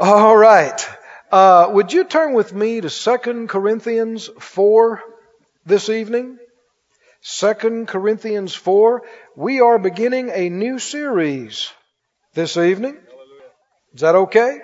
[0.00, 0.88] All right.
[1.32, 5.02] Uh, would you turn with me to 2 Corinthians 4
[5.66, 6.38] this evening?
[7.24, 9.02] 2 Corinthians 4.
[9.34, 11.72] We are beginning a new series
[12.34, 12.96] this evening.
[13.92, 14.60] Is that okay?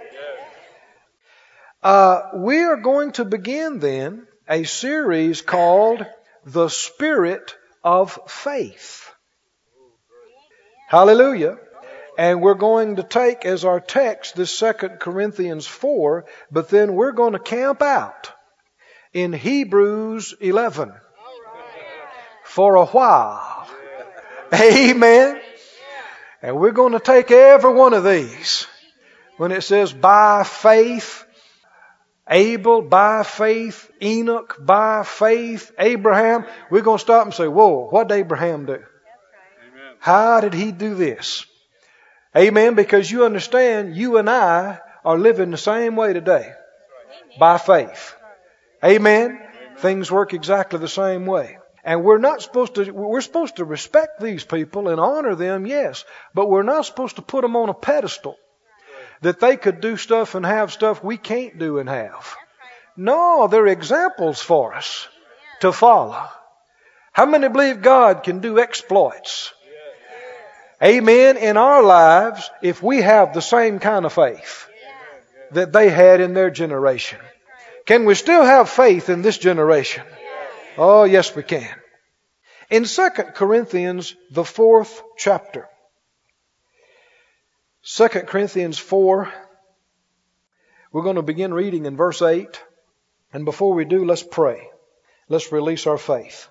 [1.82, 6.06] Uh, we are going to begin then a series called
[6.44, 9.10] The Spirit of Faith.
[10.88, 11.58] Hallelujah.
[12.16, 17.12] And we're going to take as our text this Second Corinthians 4, but then we're
[17.12, 18.30] going to camp out
[19.12, 20.92] in Hebrews 11
[22.44, 23.68] for a while.
[24.52, 25.40] Amen.
[26.42, 28.66] And we're going to take every one of these.
[29.36, 31.24] When it says by faith,
[32.28, 38.08] Abel by faith, Enoch by faith, Abraham, we're going to stop and say, whoa, what
[38.08, 38.84] did Abraham do?
[39.98, 41.46] How did he do this?
[42.36, 42.74] Amen.
[42.74, 46.52] Because you understand, you and I are living the same way today
[47.38, 48.14] by faith.
[48.84, 49.40] Amen.
[49.78, 51.58] Things work exactly the same way.
[51.84, 56.04] And we're not supposed to, we're supposed to respect these people and honor them, yes,
[56.32, 58.36] but we're not supposed to put them on a pedestal
[59.20, 62.36] that they could do stuff and have stuff we can't do and have.
[62.96, 65.08] No, they're examples for us
[65.60, 66.26] to follow.
[67.12, 69.52] How many believe God can do exploits?
[70.82, 71.36] Amen.
[71.36, 74.66] In our lives, if we have the same kind of faith
[75.52, 77.20] that they had in their generation,
[77.86, 80.04] can we still have faith in this generation?
[80.76, 81.74] Oh, yes, we can.
[82.70, 85.68] In 2 Corinthians, the fourth chapter,
[87.84, 89.32] 2 Corinthians 4,
[90.90, 92.62] we're going to begin reading in verse 8.
[93.32, 94.70] And before we do, let's pray.
[95.28, 96.48] Let's release our faith.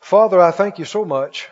[0.00, 1.48] Father, I thank you so much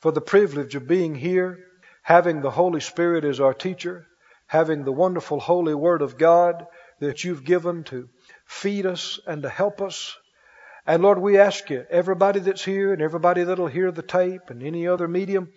[0.00, 1.58] for the privilege of being here,
[2.02, 4.06] having the Holy Spirit as our teacher,
[4.46, 6.66] having the wonderful holy Word of God
[7.00, 8.08] that you've given to
[8.46, 10.16] feed us and to help us.
[10.86, 14.62] And Lord, we ask you, everybody that's here and everybody that'll hear the tape and
[14.62, 15.52] any other medium,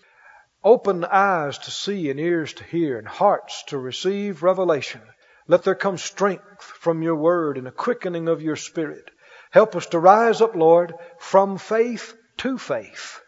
[0.63, 5.01] open eyes to see and ears to hear and hearts to receive revelation.
[5.47, 9.09] Let there come strength from your word and a quickening of your spirit.
[9.51, 13.20] Help us to rise up, Lord, from faith to faith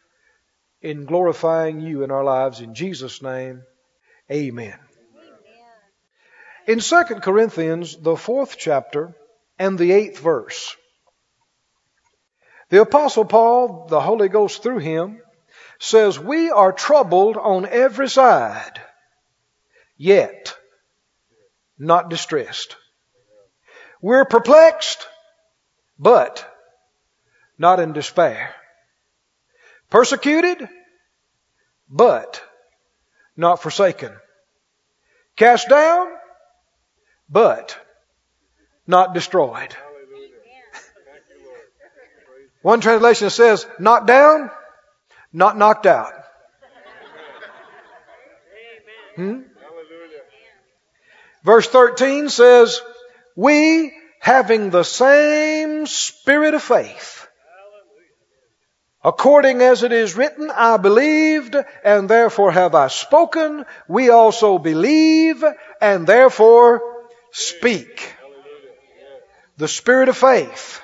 [0.84, 2.60] in glorifying you in our lives.
[2.60, 3.64] In Jesus' name,
[4.30, 4.78] amen.
[6.68, 9.16] In 2 Corinthians, the fourth chapter
[9.58, 10.76] and the eighth verse,
[12.70, 15.22] the Apostle Paul, the Holy Ghost through him,
[15.80, 18.82] says, We are troubled on every side,
[19.98, 20.56] yet
[21.78, 22.76] not distressed.
[24.02, 25.08] We're perplexed,
[26.00, 26.46] but
[27.58, 28.54] not in despair.
[29.94, 30.68] Persecuted,
[31.88, 32.42] but
[33.38, 34.12] not forsaken.
[35.36, 36.08] Cast down,
[37.30, 37.78] but
[38.88, 39.76] not destroyed.
[42.64, 44.50] One translation says, knocked down,
[45.32, 46.14] not knocked out.
[49.16, 49.42] Hmm?
[51.44, 52.82] Verse 13 says,
[53.36, 57.28] We, having the same spirit of faith,
[59.04, 63.66] According as it is written, I believed, and therefore have I spoken.
[63.88, 65.44] We also believe,
[65.82, 66.82] and therefore
[67.32, 68.16] speak.
[69.58, 70.82] The spirit of faith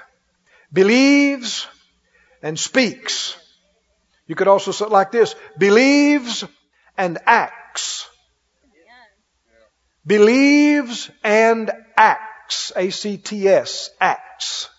[0.71, 1.65] believes
[2.43, 3.37] and speaks.
[4.27, 6.43] You could also say it like this believes
[6.97, 8.07] and acts.
[10.05, 12.73] Believes and acts.
[12.75, 14.69] A C T S, acts.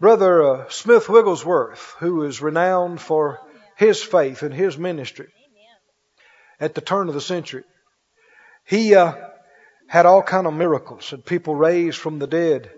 [0.00, 3.38] Brother uh, Smith Wigglesworth, who is renowned for
[3.76, 5.28] his faith and his ministry
[6.58, 7.64] at the turn of the century,
[8.64, 9.12] he uh,
[9.88, 12.70] had all kind of miracles and people raised from the dead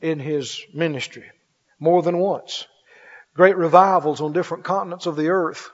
[0.00, 1.24] in his ministry
[1.80, 2.64] more than once.
[3.34, 5.70] Great revivals on different continents of the earth.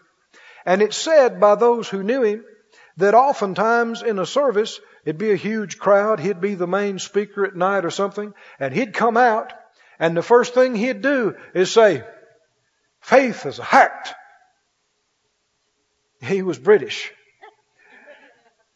[0.65, 2.45] And it's said by those who knew him
[2.97, 7.45] that oftentimes in a service, it'd be a huge crowd, he'd be the main speaker
[7.45, 9.53] at night or something, and he'd come out
[9.99, 12.05] and the first thing he'd do is say,
[13.01, 14.15] faith is a act.
[16.21, 17.13] He was British.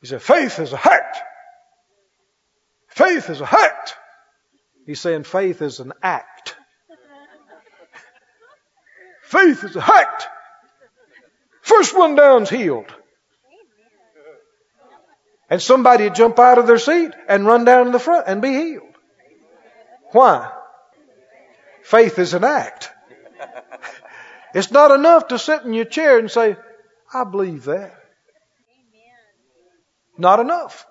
[0.00, 1.18] He said, faith is a act.
[2.88, 3.96] Faith is a act.
[4.86, 6.56] He's saying faith is an act.
[9.22, 10.28] faith is a act.
[11.62, 12.94] First one down's healed.
[15.50, 18.42] And somebody would jump out of their seat and run down to the front and
[18.42, 18.84] be healed.
[20.12, 20.50] Why?
[21.88, 22.90] Faith is an act.
[24.52, 26.54] It's not enough to sit in your chair and say,
[27.14, 27.94] I believe that.
[30.18, 30.86] Not enough.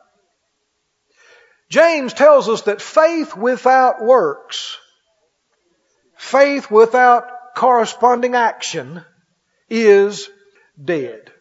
[1.69, 4.75] James tells us that faith without works,
[6.15, 9.05] faith without corresponding action
[9.69, 10.27] is
[10.83, 11.31] dead.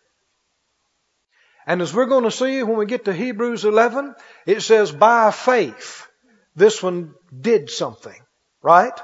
[1.67, 5.31] And as we're going to see when we get to Hebrews 11, it says by
[5.31, 6.07] faith,
[6.55, 8.21] this one did something,
[8.61, 9.01] right?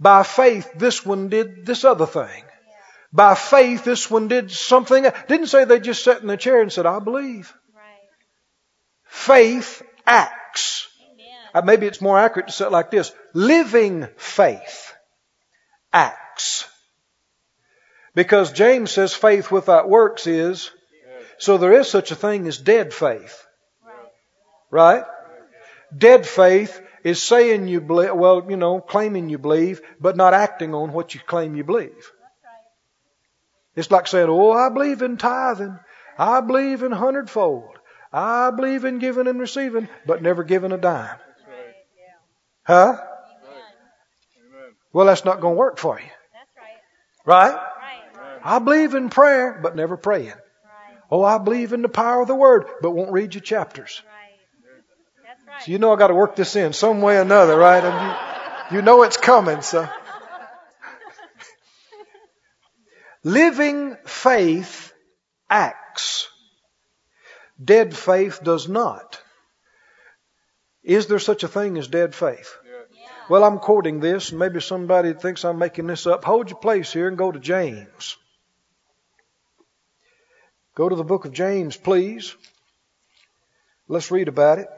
[0.00, 2.44] By faith, this one did this other thing.
[3.12, 5.04] By faith, this one did something.
[5.28, 7.52] Didn't say they just sat in the chair and said, I believe.
[9.04, 10.88] Faith acts.
[11.52, 13.12] Uh, maybe it's more accurate to say it like this.
[13.34, 14.94] Living faith
[15.92, 16.68] acts.
[18.14, 20.70] Because James says faith without works is,
[21.38, 23.44] so there is such a thing as dead faith.
[24.70, 25.04] Right?
[25.96, 30.74] Dead faith is saying you believe, well, you know, claiming you believe, but not acting
[30.74, 32.12] on what you claim you believe.
[33.76, 35.78] It's like saying, oh, I believe in tithing.
[36.18, 37.78] I believe in hundredfold.
[38.12, 41.16] I believe in giving and receiving, but never giving a dime.
[42.64, 42.96] Huh?
[44.92, 46.10] Well, that's not going to work for you.
[47.24, 47.54] Right?
[48.42, 50.34] I believe in prayer, but never praying.
[51.10, 54.02] Oh, I believe in the power of the word, but won't read your chapters.
[55.64, 57.84] So you know I got to work this in some way or another, right?
[57.84, 59.86] And you, you know it's coming, so.
[63.22, 64.92] Living faith
[65.50, 66.28] acts.
[67.62, 69.20] Dead faith does not.
[70.82, 72.56] Is there such a thing as dead faith?
[73.28, 76.24] Well, I'm quoting this, and maybe somebody thinks I'm making this up.
[76.24, 78.16] Hold your place here and go to James.
[80.74, 82.34] Go to the book of James, please.
[83.88, 84.68] Let's read about it.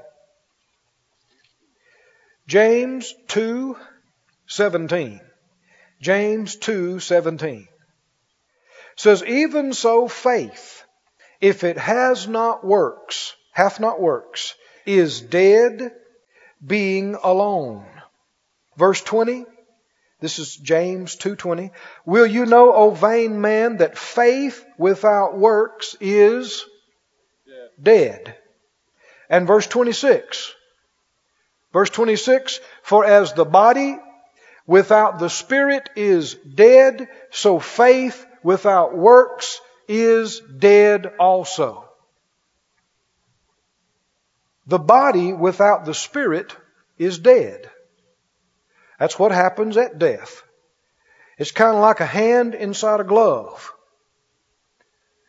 [2.46, 5.20] James 2:17.
[6.00, 7.68] James 2:17
[8.96, 10.82] says even so faith
[11.40, 14.54] if it has not works hath not works
[14.84, 15.92] is dead
[16.64, 17.86] being alone.
[18.76, 19.46] Verse 20
[20.22, 21.72] this is James 2:20.
[22.06, 26.64] Will you know, O vain man, that faith without works is
[27.82, 28.36] dead.
[29.28, 30.54] And verse 26.
[31.72, 33.98] Verse 26, for as the body
[34.66, 41.88] without the spirit is dead, so faith without works is dead also.
[44.66, 46.56] The body without the spirit
[46.98, 47.70] is dead.
[48.98, 50.42] That's what happens at death.
[51.38, 53.72] It's kind of like a hand inside a glove.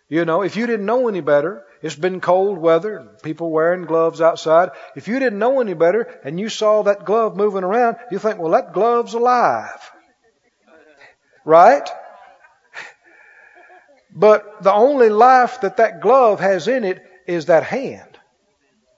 [0.10, 4.22] You know, if you didn't know any better, it's been cold weather, people wearing gloves
[4.22, 4.70] outside.
[4.96, 8.40] If you didn't know any better and you saw that glove moving around, you think,
[8.40, 9.92] well, that glove's alive.
[11.44, 11.88] Right?
[14.16, 18.18] But the only life that that glove has in it is that hand.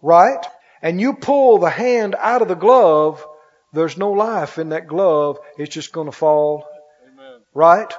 [0.03, 0.45] Right?
[0.83, 3.25] And you pull the hand out of the glove,
[3.73, 5.39] there's no life in that glove.
[5.57, 6.67] It's just going to fall.
[7.11, 7.39] Amen.
[7.51, 7.91] Right?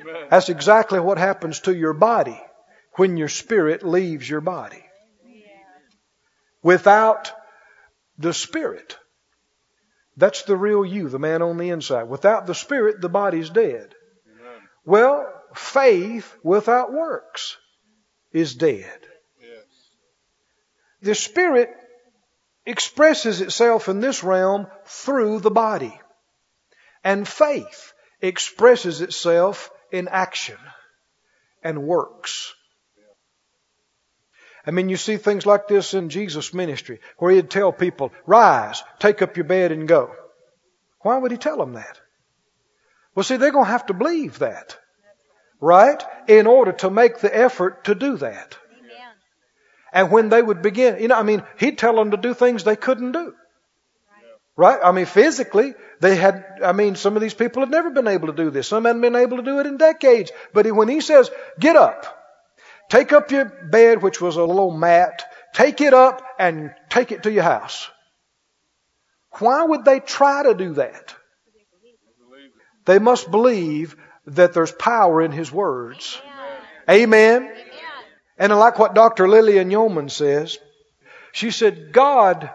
[0.00, 0.26] Amen.
[0.28, 2.40] That's exactly what happens to your body
[2.96, 4.84] when your spirit leaves your body.
[6.62, 7.32] Without
[8.18, 8.96] the spirit,
[10.16, 12.04] that's the real you, the man on the inside.
[12.04, 13.94] Without the spirit, the body's dead.
[14.84, 17.56] Well, faith without works
[18.32, 19.00] is dead.
[21.02, 21.70] The spirit
[22.64, 26.00] expresses itself in this realm through the body.
[27.02, 30.56] And faith expresses itself in action
[31.62, 32.54] and works.
[34.66, 38.82] I mean, you see things like this in Jesus' ministry, where he'd tell people, rise,
[38.98, 40.14] take up your bed and go.
[41.00, 42.00] Why would he tell them that?
[43.14, 44.78] Well, see, they're going to have to believe that,
[45.60, 46.02] right?
[46.26, 48.56] In order to make the effort to do that.
[49.92, 52.64] And when they would begin, you know, I mean, he'd tell them to do things
[52.64, 53.32] they couldn't do.
[54.56, 54.78] Right?
[54.82, 58.28] I mean, physically, they had, I mean, some of these people had never been able
[58.28, 58.68] to do this.
[58.68, 60.32] Some hadn't been able to do it in decades.
[60.52, 61.30] But when he says,
[61.60, 62.23] get up,
[62.88, 65.24] take up your bed, which was a little mat,
[65.54, 67.88] take it up and take it to your house.
[69.38, 71.14] Why would they try to do that?
[72.84, 76.20] They must believe that there's power in his words.
[76.88, 77.50] Amen.
[78.38, 79.28] And I like what Dr.
[79.28, 80.58] Lilian Yeoman says.
[81.32, 82.50] She said, God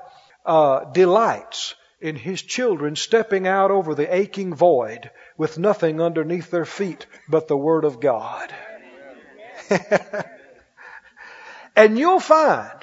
[0.46, 6.66] uh, delights in his children stepping out over the aching void with nothing underneath their
[6.66, 8.54] feet but the Word of God.
[11.76, 12.80] and you'll find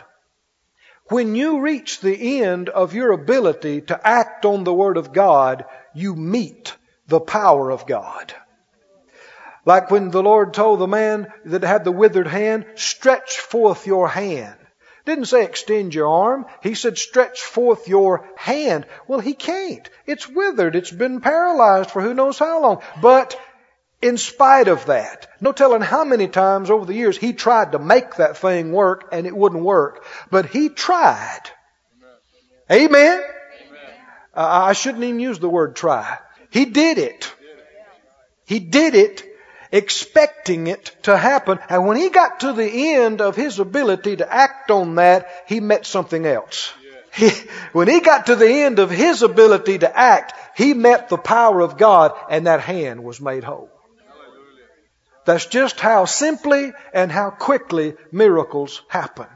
[1.09, 5.65] when you reach the end of your ability to act on the Word of God,
[5.95, 6.75] you meet
[7.07, 8.35] the power of God.
[9.65, 14.09] Like when the Lord told the man that had the withered hand, stretch forth your
[14.09, 14.57] hand.
[15.05, 16.47] Didn't say extend your arm.
[16.63, 18.87] He said stretch forth your hand.
[19.07, 19.89] Well, he can't.
[20.05, 20.75] It's withered.
[20.75, 22.83] It's been paralyzed for who knows how long.
[23.01, 23.39] But
[24.07, 27.79] in spite of that, no telling how many times over the years he tried to
[27.79, 30.05] make that thing work and it wouldn't work.
[30.31, 31.43] But he tried.
[32.71, 32.91] Amen.
[32.93, 33.23] Amen.
[34.35, 36.19] Uh, I shouldn't even use the word try.
[36.51, 37.33] He did it.
[38.47, 39.25] He did it
[39.73, 41.59] expecting it to happen.
[41.69, 45.61] And when he got to the end of his ability to act on that, he
[45.61, 46.73] met something else.
[47.13, 47.31] He,
[47.73, 51.61] when he got to the end of his ability to act, he met the power
[51.61, 53.71] of God and that hand was made whole.
[55.27, 59.27] That's just how simply and how quickly miracles happen.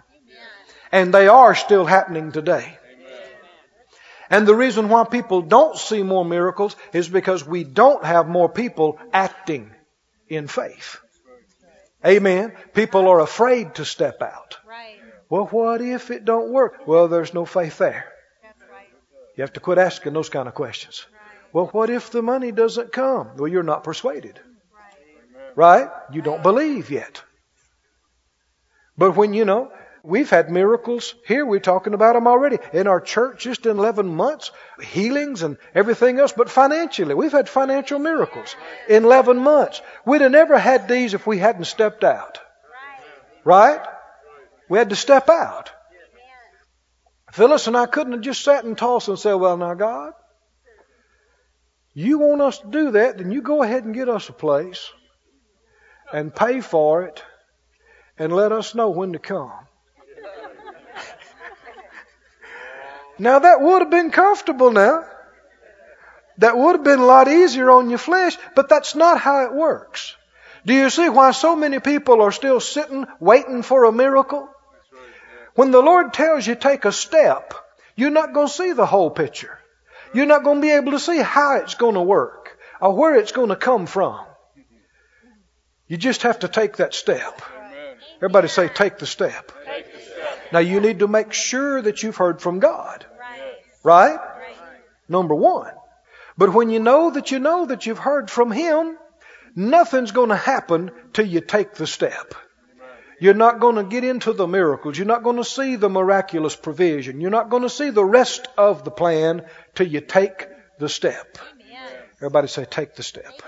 [0.92, 2.78] And they are still happening today.
[4.30, 8.49] And the reason why people don't see more miracles is because we don't have more
[8.49, 9.73] people acting
[10.28, 10.99] in faith.
[12.06, 12.52] Amen.
[12.73, 14.59] People are afraid to step out.
[15.28, 16.87] Well, what if it don't work?
[16.87, 18.06] Well, there's no faith there.
[19.37, 21.06] You have to quit asking those kind of questions.
[21.52, 23.37] Well, what if the money doesn't come?
[23.37, 24.38] Well, you're not persuaded.
[25.61, 25.90] Right?
[26.11, 27.23] You don't believe yet.
[28.97, 29.71] But when you know,
[30.02, 31.45] We've had miracles here.
[31.45, 32.57] We're talking about them already.
[32.73, 34.50] In our church, just in 11 months,
[34.81, 37.12] healings and everything else, but financially.
[37.12, 38.57] We've had financial miracles
[38.88, 39.83] in 11 months.
[40.07, 42.38] We'd have never had these if we hadn't stepped out.
[43.45, 43.83] Right?
[44.71, 45.71] We had to step out.
[47.33, 50.14] Phyllis and I couldn't have just sat and tossed and said, well, now, God,
[51.93, 54.90] you want us to do that, then you go ahead and get us a place
[56.12, 57.23] and pay for it
[58.19, 59.52] and let us know when to come.
[63.19, 65.05] Now that would have been comfortable now.
[66.38, 69.52] That would have been a lot easier on your flesh, but that's not how it
[69.52, 70.17] works.
[70.64, 74.49] Do you see why so many people are still sitting waiting for a miracle?
[75.55, 77.52] When the Lord tells you take a step,
[77.95, 79.59] you're not going to see the whole picture.
[80.14, 83.17] You're not going to be able to see how it's going to work or where
[83.17, 84.21] it's going to come from.
[85.90, 87.42] You just have to take that step.
[88.18, 89.50] Everybody say, take the step.
[90.52, 93.04] Now you need to make sure that you've heard from God.
[93.82, 94.16] Right?
[95.09, 95.73] Number one.
[96.38, 98.97] But when you know that you know that you've heard from Him,
[99.56, 102.35] nothing's going to happen till you take the step.
[103.18, 104.97] You're not going to get into the miracles.
[104.97, 107.20] You're not going to see the miraculous provision.
[107.20, 109.44] You're not going to see the rest of the plan
[109.75, 110.47] till you take
[110.78, 111.37] the step.
[112.18, 113.42] Everybody say, take the step.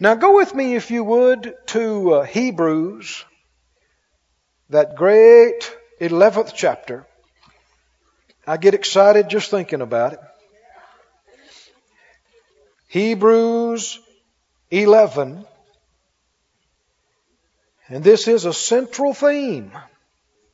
[0.00, 3.24] Now go with me, if you would, to uh, Hebrews,
[4.70, 7.04] that great 11th chapter.
[8.46, 10.20] I get excited just thinking about it.
[12.86, 13.98] Hebrews
[14.70, 15.44] 11.
[17.88, 19.72] And this is a central theme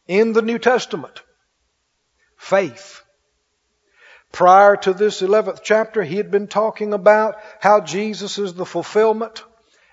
[0.09, 1.21] in the New Testament.
[2.37, 3.04] Faith.
[4.35, 9.45] Prior to this 11th chapter, he had been talking about how Jesus is the fulfillment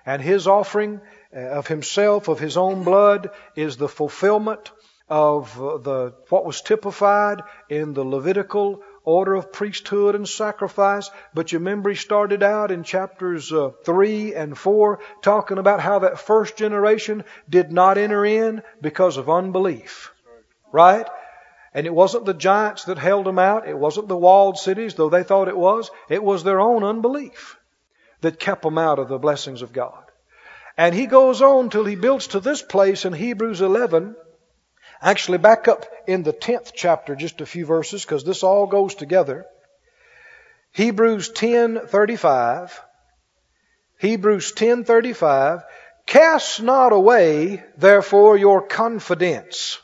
[0.04, 1.00] and his offering
[1.32, 4.72] of himself, of his own blood, is the fulfillment
[5.08, 11.08] of uh, the what was typified in the Levitical order of priesthood and sacrifice.
[11.32, 16.00] But you remember he started out in chapters uh, 3 and 4 talking about how
[16.00, 20.10] that first generation did not enter in because of unbelief.
[20.72, 21.06] Right?
[21.74, 23.66] And it wasn't the giants that held them out.
[23.66, 25.90] It wasn't the walled cities, though they thought it was.
[26.08, 27.58] It was their own unbelief
[28.20, 30.04] that kept them out of the blessings of God.
[30.76, 34.16] And he goes on till he builds to this place in Hebrews 11
[35.02, 38.94] Actually, back up in the 10th chapter, just a few verses, because this all goes
[38.94, 39.44] together.
[40.70, 42.80] Hebrews 10:35.
[43.98, 45.64] Hebrews 10:35.
[46.06, 49.80] Cast not away, therefore, your confidence.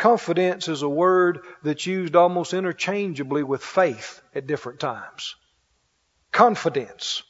[0.00, 5.36] Confidence is a word that's used almost interchangeably with faith at different times.
[6.32, 7.22] Confidence,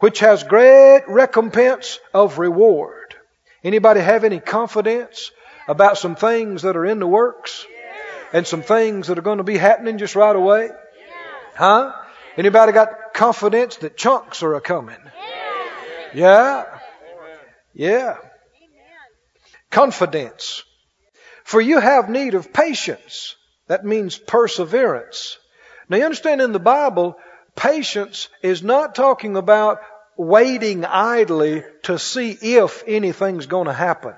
[0.00, 3.14] which has great recompense of reward.
[3.62, 5.30] Anybody have any confidence
[5.68, 7.64] about some things that are in the works
[8.32, 10.70] and some things that are going to be happening just right away?
[11.54, 11.92] Huh?
[12.36, 14.98] Anybody got confidence that chunks are a coming?
[16.12, 16.64] Yeah.
[17.74, 18.16] Yeah.
[19.70, 20.64] Confidence.
[21.48, 23.34] For you have need of patience.
[23.68, 25.38] That means perseverance.
[25.88, 27.16] Now you understand in the Bible,
[27.56, 29.80] patience is not talking about
[30.18, 34.12] waiting idly to see if anything's going to happen.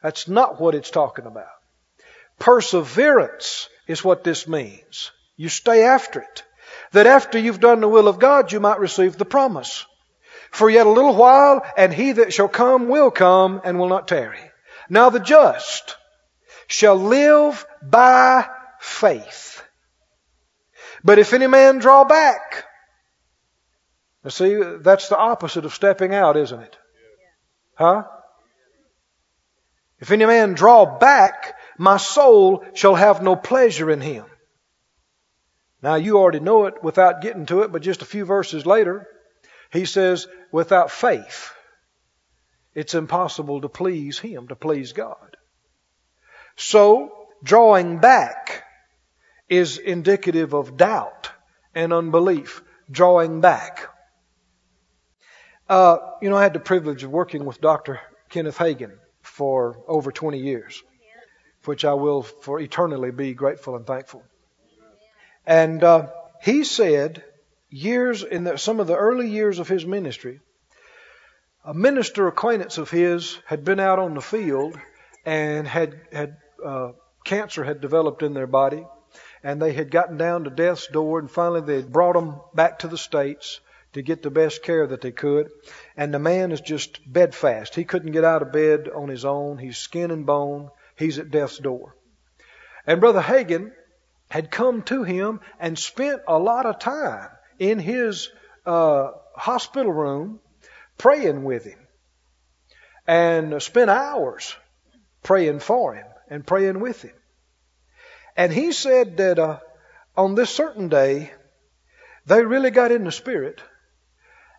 [0.00, 1.58] That's not what it's talking about.
[2.38, 5.10] Perseverance is what this means.
[5.36, 6.44] You stay after it.
[6.92, 9.84] That after you've done the will of God, you might receive the promise.
[10.52, 14.06] For yet a little while, and he that shall come will come and will not
[14.06, 14.49] tarry.
[14.90, 15.96] Now the just
[16.66, 18.46] shall live by
[18.80, 19.62] faith.
[21.04, 22.64] But if any man draw back,
[24.24, 26.76] now see, that's the opposite of stepping out, isn't it?
[27.74, 28.02] Huh?
[30.00, 34.24] If any man draw back, my soul shall have no pleasure in him.
[35.82, 39.06] Now you already know it without getting to it, but just a few verses later,
[39.72, 41.52] he says, without faith,
[42.74, 45.36] it's impossible to please him, to please God.
[46.56, 47.12] So,
[47.42, 48.64] drawing back
[49.48, 51.30] is indicative of doubt
[51.74, 52.62] and unbelief.
[52.90, 53.88] Drawing back.
[55.68, 58.00] Uh, you know, I had the privilege of working with Dr.
[58.28, 60.82] Kenneth Hagin for over 20 years,
[61.64, 64.24] which I will for eternally be grateful and thankful.
[65.46, 66.08] And uh,
[66.42, 67.22] he said,
[67.68, 70.40] years in the, some of the early years of his ministry,
[71.64, 74.78] a minister acquaintance of his had been out on the field
[75.24, 76.92] and had had uh,
[77.24, 78.86] cancer had developed in their body,
[79.42, 82.78] and they had gotten down to death's door, and finally they had brought him back
[82.78, 83.60] to the states
[83.92, 85.50] to get the best care that they could.
[85.96, 87.74] And the man is just bedfast.
[87.74, 89.58] He couldn't get out of bed on his own.
[89.58, 90.70] He's skin and bone.
[90.96, 91.96] He's at death's door.
[92.86, 93.72] And Brother Hagin
[94.30, 98.30] had come to him and spent a lot of time in his
[98.64, 100.40] uh, hospital room
[101.00, 101.78] praying with him
[103.06, 104.54] and spent hours
[105.22, 107.14] praying for him and praying with him.
[108.36, 109.60] And he said that uh,
[110.14, 111.32] on this certain day,
[112.26, 113.62] they really got in the spirit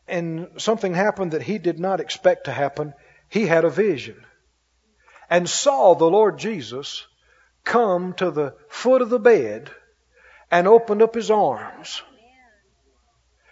[0.08, 2.96] and something happened that he did not expect to happen.
[3.30, 4.26] He had a vision
[5.30, 7.06] and saw the Lord Jesus
[7.64, 9.70] come to the foot of the bed
[10.50, 12.02] and opened up his arms.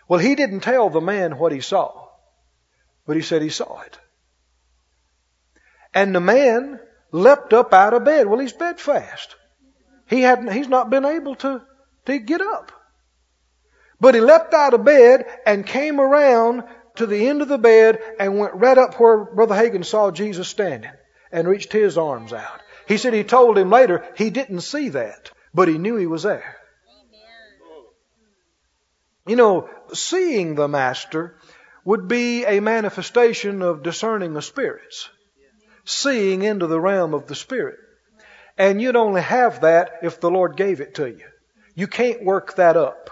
[0.07, 2.08] Well, he didn't tell the man what he saw,
[3.09, 3.97] but he said he saw it.
[5.95, 6.79] And the man
[7.11, 8.27] leapt up out of bed.
[8.27, 9.35] Well, he's bedfast.
[10.07, 11.63] He hadn't, he's not been able to,
[12.05, 12.71] to get up.
[13.99, 16.65] But he leapt out of bed and came around
[16.97, 20.47] to the end of the bed and went right up where Brother Hagin saw Jesus
[20.47, 20.91] standing
[21.31, 22.61] and reached his arms out.
[22.87, 26.21] He said he told him later he didn't see that, but he knew he was
[26.21, 26.57] there.
[29.25, 31.38] You know, seeing the Master
[31.89, 35.09] would be a manifestation of discerning the spirits,
[35.85, 37.79] seeing into the realm of the Spirit.
[38.59, 41.25] And you'd only have that if the Lord gave it to you.
[41.73, 43.09] You can't work that up.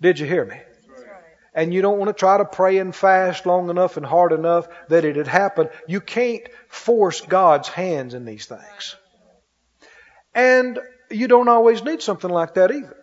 [0.00, 0.58] Did you hear me?
[1.54, 4.66] and you don't want to try to pray and fast long enough and hard enough
[4.88, 5.70] that it had happened.
[5.86, 8.96] You can't force God's hands in these things.
[10.34, 12.96] And you don't always need something like that either.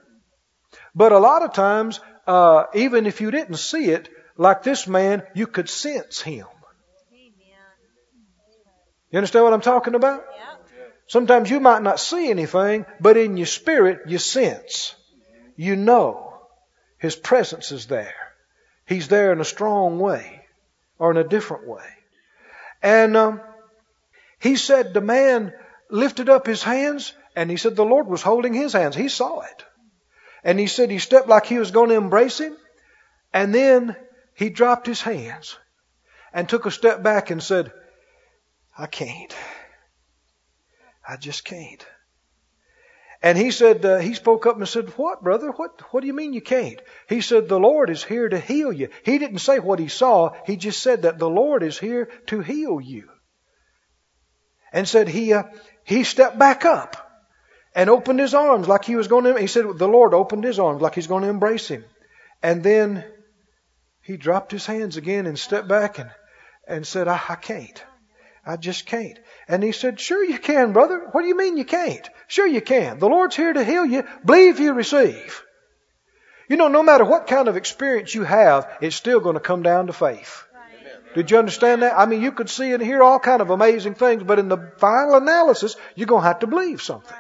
[0.94, 5.24] But a lot of times, uh, even if you didn't see it, like this man,
[5.34, 6.48] you could sense him.
[9.12, 10.24] You understand what I'm talking about?
[11.08, 14.96] Sometimes you might not see anything, but in your spirit, you sense.
[15.58, 16.32] You know
[16.98, 18.16] his presence is there.
[18.86, 20.46] He's there in a strong way
[20.98, 21.86] or in a different way.
[22.82, 23.42] And um,
[24.40, 25.54] he said the man
[25.90, 28.96] lifted up his hands and he said the Lord was holding his hands.
[28.96, 29.66] He saw it.
[30.44, 32.56] And he said he stepped like he was going to embrace him.
[33.34, 33.96] And then
[34.42, 35.56] he dropped his hands
[36.34, 37.72] and took a step back and said,
[38.76, 39.36] I can't.
[41.08, 41.86] I just can't.
[43.22, 45.52] And he said, uh, he spoke up and said, what, brother?
[45.52, 46.82] What, what do you mean you can't?
[47.08, 48.90] He said, the Lord is here to heal you.
[49.06, 50.32] He didn't say what he saw.
[50.48, 53.10] He just said that the Lord is here to heal you.
[54.74, 55.44] And said he, uh,
[55.84, 56.98] he stepped back up
[57.76, 60.58] and opened his arms like he was going to, he said the Lord opened his
[60.58, 61.86] arms like he's going to embrace him.
[62.42, 63.06] And then
[64.02, 66.10] he dropped his hands again and stepped back and,
[66.68, 67.84] and said, I, I can't.
[68.46, 69.20] I just can't.
[69.48, 71.08] And he said, Sure you can, brother.
[71.12, 72.10] What do you mean you can't?
[72.28, 72.98] Sure you can.
[72.98, 74.04] The Lord's here to heal you.
[74.26, 75.44] Believe you receive.
[76.50, 79.62] You know, no matter what kind of experience you have, it's still going to come
[79.62, 80.44] down to faith.
[81.14, 81.98] Did you understand that?
[81.98, 84.72] I mean, you could see and hear all kind of amazing things, but in the
[84.78, 87.18] final analysis, you're going to have to believe something.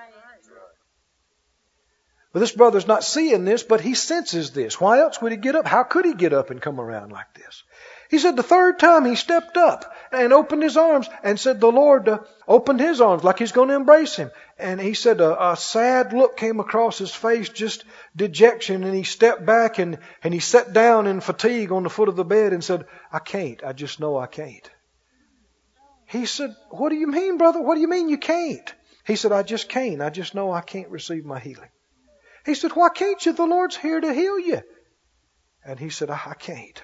[2.33, 4.79] But this brother's not seeing this, but he senses this.
[4.79, 5.67] Why else would he get up?
[5.67, 7.63] How could he get up and come around like this?
[8.09, 11.71] He said the third time he stepped up and opened his arms and said the
[11.71, 14.31] Lord uh, opened his arms like he's going to embrace him.
[14.59, 18.83] And he said a, a, sad look came across his face, just dejection.
[18.83, 22.17] And he stepped back and, and he sat down in fatigue on the foot of
[22.17, 23.63] the bed and said, I can't.
[23.63, 24.69] I just know I can't.
[26.05, 27.61] He said, What do you mean, brother?
[27.61, 28.73] What do you mean you can't?
[29.05, 30.01] He said, I just can't.
[30.01, 31.69] I just know I can't receive my healing.
[32.45, 33.33] He said, Why can't you?
[33.33, 34.61] The Lord's here to heal you.
[35.63, 36.81] And he said, I, can't.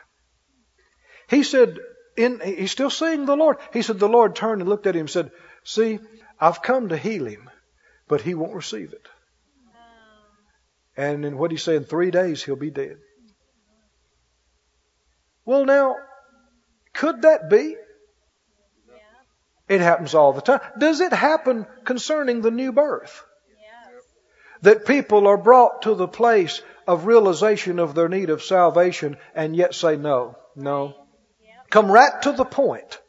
[1.29, 1.79] He said,
[2.15, 3.57] in, he's still seeing the Lord.
[3.73, 5.31] He said, the Lord turned and looked at him and said,
[5.63, 5.99] see,
[6.39, 7.49] I've come to heal him,
[8.07, 9.07] but he won't receive it.
[10.95, 12.97] And in what he said, in three days he'll be dead.
[15.45, 15.95] Well, now,
[16.93, 17.75] could that be?
[19.67, 20.61] It happens all the time.
[20.77, 23.23] Does it happen concerning the new birth?
[24.61, 29.55] That people are brought to the place of realization of their need of salvation and
[29.55, 30.95] yet say no, no.
[31.69, 32.99] Come right to the point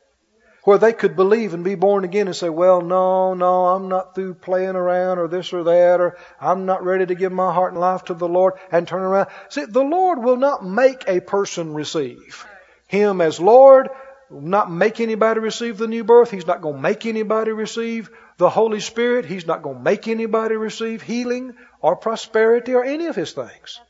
[0.65, 4.15] where they could believe and be born again and say, well, no, no, I'm not
[4.15, 7.73] through playing around or this or that, or I'm not ready to give my heart
[7.73, 9.29] and life to the Lord and turn around.
[9.49, 12.47] See, the Lord will not make a person receive
[12.87, 13.89] Him as Lord,
[14.31, 16.31] not make anybody receive the new birth.
[16.31, 19.27] He's not going to make anybody receive the Holy Spirit.
[19.27, 23.81] He's not going to make anybody receive healing or prosperity or any of His things.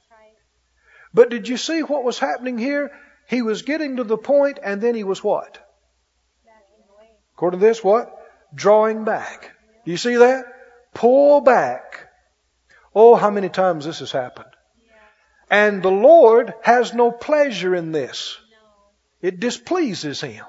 [1.15, 2.91] But did you see what was happening here?
[3.29, 5.59] He was getting to the point and then he was what?
[7.35, 8.11] According to this, what?
[8.55, 9.53] Drawing back.
[9.85, 10.45] Do you see that?
[10.95, 12.09] Pull back.
[12.95, 14.49] Oh, how many times this has happened.
[15.51, 18.39] And the Lord has no pleasure in this.
[19.23, 20.45] It displeases Him.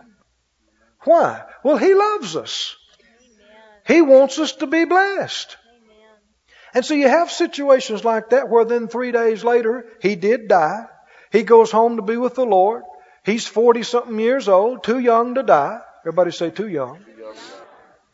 [1.02, 1.44] Why?
[1.64, 2.76] Well, He loves us.
[3.90, 5.58] He wants us to be blessed.
[6.76, 10.86] And so you have situations like that where then three days later, He did die.
[11.32, 12.84] He goes home to be with the Lord.
[13.26, 15.80] He's 40 something years old, too young to die.
[16.02, 17.00] Everybody say too young.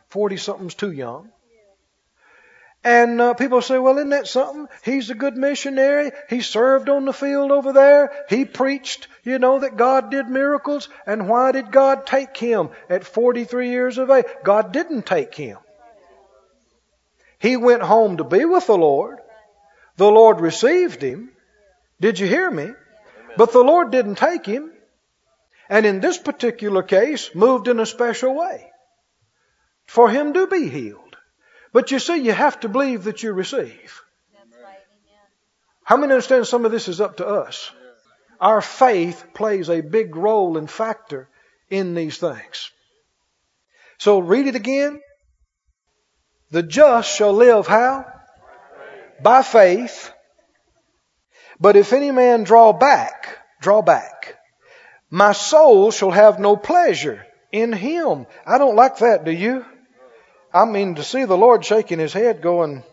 [0.07, 1.29] 40 something's too young.
[2.85, 4.67] And uh, people say, well, isn't that something?
[4.83, 6.11] He's a good missionary.
[6.29, 8.13] He served on the field over there.
[8.29, 10.87] He preached, you know, that God did miracles.
[11.05, 14.25] And why did God take him at 43 years of age?
[14.43, 15.57] God didn't take him.
[17.45, 19.19] He went home to be with the Lord.
[19.97, 21.29] The Lord received him.
[22.01, 22.71] Did you hear me?
[23.37, 24.73] But the Lord didn't take him.
[25.69, 28.71] And in this particular case, moved in a special way
[29.85, 31.17] for him to be healed.
[31.71, 34.01] But you see, you have to believe that you receive.
[35.83, 37.69] How many understand some of this is up to us?
[38.41, 41.29] Our faith plays a big role and factor
[41.69, 42.71] in these things.
[43.99, 44.99] So read it again.
[46.51, 48.05] The just shall live how?
[49.21, 50.11] By faith.
[51.59, 54.37] But if any man draw back, draw back.
[55.09, 58.27] My soul shall have no pleasure in him.
[58.45, 59.65] I don't like that, do you?
[60.53, 62.83] I mean, to see the Lord shaking his head going,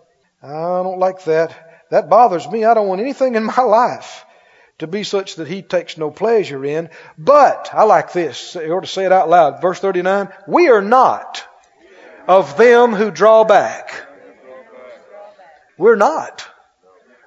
[0.43, 1.87] I don't like that.
[1.91, 2.65] That bothers me.
[2.65, 4.25] I don't want anything in my life
[4.79, 6.91] to be such that he takes no pleasure in.
[7.19, 8.55] But, I like this.
[8.55, 9.61] You ought to say it out loud.
[9.61, 10.29] Verse 39.
[10.49, 11.47] We are not
[12.29, 14.07] of them who draw back.
[15.79, 16.47] We're not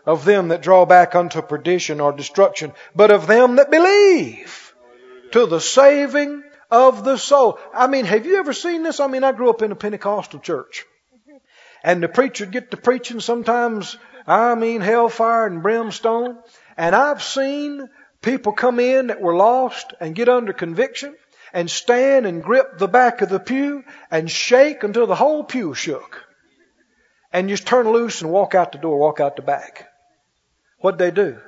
[0.05, 4.73] of them that draw back unto perdition or destruction, but of them that believe
[5.31, 7.60] to the saving of the soul.
[7.73, 8.99] I mean, have you ever seen this?
[8.99, 10.86] I mean, I grew up in a Pentecostal church.
[11.84, 16.38] And the preacher would get to preaching sometimes, I mean, hellfire and brimstone.
[16.77, 17.89] And I've seen
[18.21, 21.15] people come in that were lost and get under conviction
[21.55, 25.73] and stand and grip the back of the pew and shake until the whole pew
[25.73, 26.21] shook.
[27.31, 29.87] And just turn loose and walk out the door, walk out the back.
[30.79, 31.39] What'd they do?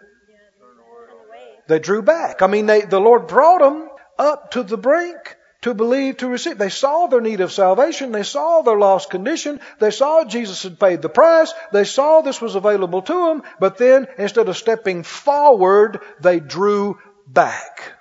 [1.68, 2.42] They drew back.
[2.42, 6.58] I mean, they, the Lord brought them up to the brink to believe, to receive.
[6.58, 8.14] They saw their need of salvation.
[8.14, 9.60] They saw their lost condition.
[9.80, 11.54] They saw Jesus had paid the price.
[11.74, 13.44] They saw this was available to them.
[13.60, 17.97] But then, instead of stepping forward, they drew back.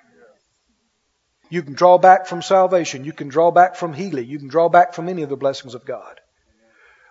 [1.49, 3.05] You can draw back from salvation.
[3.05, 4.27] You can draw back from healing.
[4.27, 6.19] You can draw back from any of the blessings of God.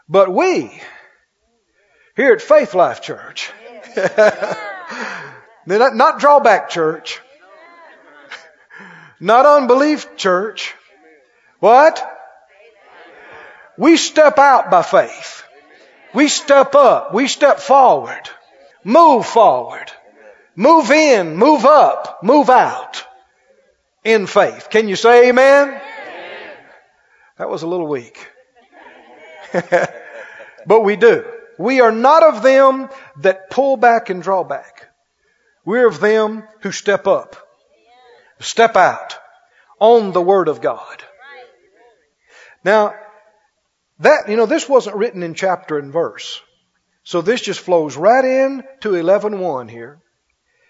[0.08, 0.80] But we,
[2.16, 3.50] here at Faith Life Church,
[5.66, 7.20] not, not drawback church,
[9.18, 10.74] not unbelief church.
[11.60, 12.12] What?
[13.78, 15.42] We step out by faith.
[16.14, 17.12] We step up.
[17.12, 18.30] We step forward.
[18.84, 19.90] Move forward.
[20.54, 23.05] Move in, move up, move out
[24.06, 24.68] in faith.
[24.70, 25.68] Can you say amen?
[25.68, 25.80] amen.
[27.38, 28.28] That was a little weak.
[30.66, 31.24] but we do.
[31.58, 32.88] We are not of them
[33.20, 34.88] that pull back and draw back.
[35.64, 37.36] We're of them who step up,
[38.38, 39.18] step out
[39.80, 41.02] on the Word of God.
[42.64, 42.94] Now,
[43.98, 46.40] that, you know, this wasn't written in chapter and verse.
[47.02, 50.00] So this just flows right in to 11.1 here.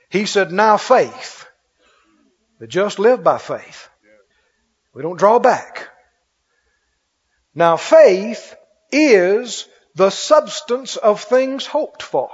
[0.08, 1.46] He said, now faith.
[2.58, 3.88] The just live by faith.
[4.94, 5.88] We don't draw back.
[7.54, 8.54] Now faith
[8.90, 12.30] is the substance of things hoped for,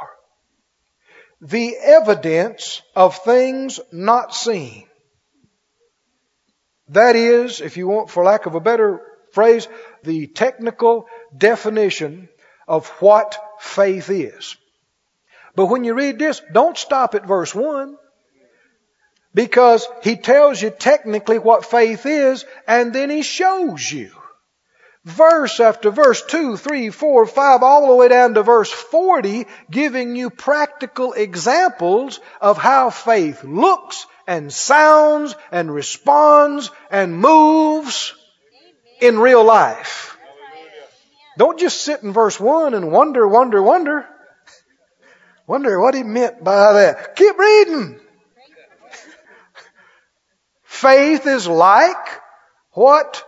[1.41, 4.87] the evidence of things not seen.
[6.89, 9.01] That is, if you want, for lack of a better
[9.33, 9.67] phrase,
[10.03, 11.07] the technical
[11.37, 12.29] definition
[12.69, 14.57] of what faith is.
[15.55, 17.97] But when you read this, don't stop at verse 1
[19.35, 24.11] because he tells you technically what faith is and then he shows you.
[25.05, 30.15] Verse after verse 2, 3, 4, 5, all the way down to verse 40, giving
[30.15, 38.15] you practical examples of how faith looks and sounds and responds and moves
[39.01, 40.17] in real life.
[41.37, 44.07] Don't just sit in verse 1 and wonder, wonder, wonder.
[45.49, 47.17] Wonder what he meant by that.
[47.17, 47.99] Keep reading.
[50.83, 52.21] Faith is like
[52.73, 53.25] what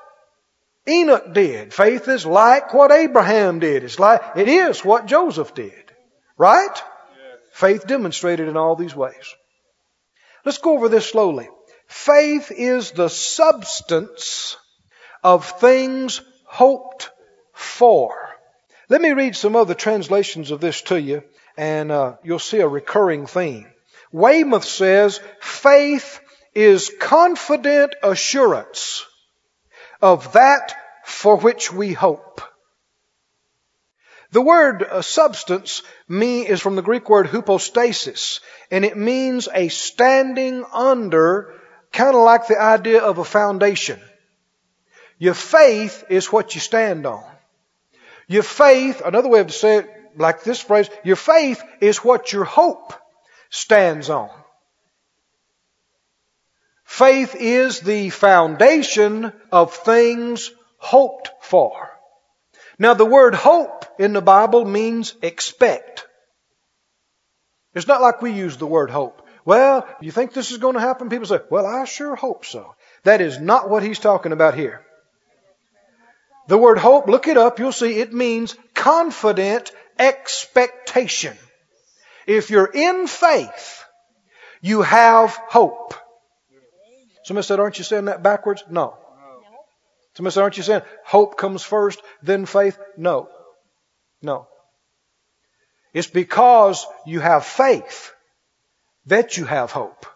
[0.88, 1.72] Enoch did.
[1.72, 3.84] Faith is like what Abraham did.
[3.84, 5.92] It's like, it is what Joseph did.
[6.36, 6.74] Right?
[6.74, 7.38] Yes.
[7.52, 9.36] Faith demonstrated in all these ways.
[10.44, 11.48] Let's go over this slowly.
[11.86, 14.56] Faith is the substance
[15.22, 17.12] of things hoped
[17.52, 18.16] for.
[18.88, 21.22] Let me read some other translations of this to you,
[21.56, 23.68] and uh, you'll see a recurring theme.
[24.10, 26.18] Weymouth says, faith
[26.54, 29.04] is confident assurance
[30.00, 32.40] of that for which we hope.
[34.32, 38.40] The word uh, substance me is from the Greek word hypostasis,
[38.70, 41.54] and it means a standing under,
[41.92, 44.00] kind of like the idea of a foundation.
[45.18, 47.24] Your faith is what you stand on.
[48.26, 52.44] Your faith, another way to say it like this phrase, your faith is what your
[52.44, 52.92] hope
[53.50, 54.30] stands on.
[56.94, 61.90] Faith is the foundation of things hoped for.
[62.78, 66.06] Now the word hope in the Bible means expect.
[67.74, 69.26] It's not like we use the word hope.
[69.44, 71.08] Well, you think this is going to happen?
[71.08, 72.76] People say, well, I sure hope so.
[73.02, 74.86] That is not what he's talking about here.
[76.46, 81.36] The word hope, look it up, you'll see it means confident expectation.
[82.28, 83.82] If you're in faith,
[84.60, 85.94] you have hope.
[87.24, 88.62] Somebody said, aren't you saying that backwards?
[88.68, 88.96] No.
[90.14, 92.78] Somebody said, aren't you saying hope comes first, then faith?
[92.96, 93.28] No.
[94.22, 94.46] No.
[95.92, 98.12] It's because you have faith
[99.06, 100.06] that you have hope.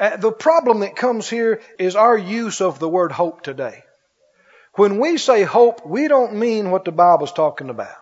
[0.00, 3.84] Uh, the problem that comes here is our use of the word hope today.
[4.74, 8.01] When we say hope, we don't mean what the Bible's talking about.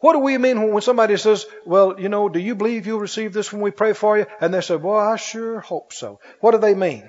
[0.00, 3.32] What do we mean when somebody says, well, you know, do you believe you'll receive
[3.32, 4.26] this when we pray for you?
[4.40, 6.20] And they say, well, I sure hope so.
[6.40, 7.08] What do they mean?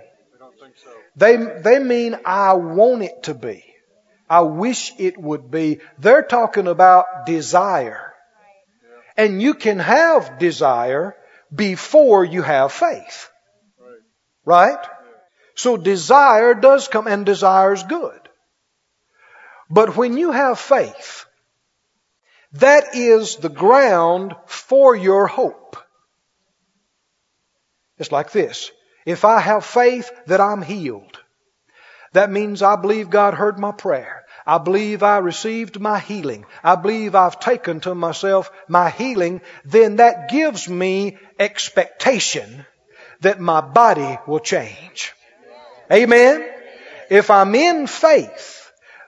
[0.76, 0.90] So.
[1.16, 3.64] They, they mean, I want it to be.
[4.30, 5.80] I wish it would be.
[6.00, 8.14] They're talking about desire.
[9.18, 11.16] And you can have desire
[11.54, 13.30] before you have faith.
[14.46, 14.80] Right?
[15.56, 18.20] So desire does come, and desire is good.
[19.70, 21.26] But when you have faith,
[22.54, 25.78] that is the ground for your hope.
[27.98, 28.72] It's like this.
[29.06, 31.20] If I have faith that I'm healed,
[32.14, 34.26] that means I believe God heard my prayer.
[34.46, 36.46] I believe I received my healing.
[36.64, 39.42] I believe I've taken to myself my healing.
[39.64, 42.66] Then that gives me expectation
[43.22, 45.14] that my body will change.
[45.92, 46.50] Amen.
[47.10, 48.61] If I'm in faith,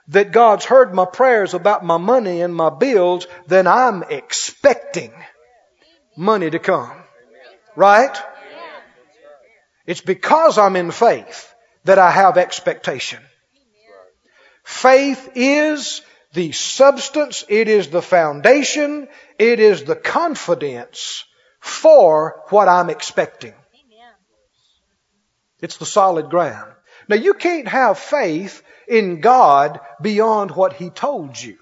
[0.08, 5.12] that God's heard my prayers about my money and my bills, then I'm expecting
[6.16, 6.92] money to come.
[7.76, 8.16] Right?
[9.86, 11.52] It's because I'm in faith
[11.84, 13.20] that I have expectation.
[14.62, 16.00] Faith is
[16.32, 21.24] the substance, it is the foundation, it is the confidence
[21.60, 23.54] for what I'm expecting.
[25.60, 26.72] It's the solid ground.
[27.08, 31.58] Now you can't have faith in God beyond what He told you.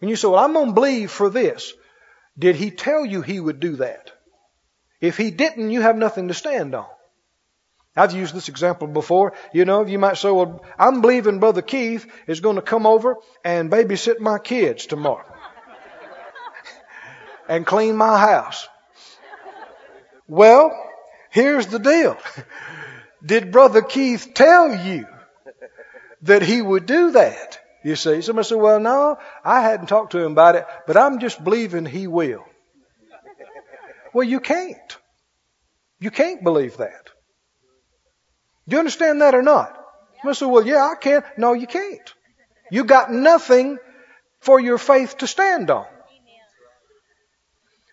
[0.00, 1.72] And you say, well, I'm going to believe for this.
[2.38, 4.12] Did He tell you He would do that?
[5.00, 6.86] If He didn't, you have nothing to stand on.
[7.96, 9.32] I've used this example before.
[9.52, 13.16] You know, you might say, well, I'm believing Brother Keith is going to come over
[13.44, 15.24] and babysit my kids tomorrow.
[17.48, 18.68] and clean my house.
[20.28, 20.70] Well,
[21.30, 22.16] here's the deal.
[23.24, 25.06] Did Brother Keith tell you
[26.22, 27.60] that he would do that?
[27.84, 31.20] You see, somebody said, well, no, I hadn't talked to him about it, but I'm
[31.20, 32.44] just believing he will.
[34.12, 34.96] Well, you can't.
[36.00, 37.10] You can't believe that.
[38.68, 39.74] Do you understand that or not?
[40.20, 41.22] Somebody said, well, yeah, I can.
[41.36, 42.14] No, you can't.
[42.70, 43.78] You got nothing
[44.40, 45.86] for your faith to stand on.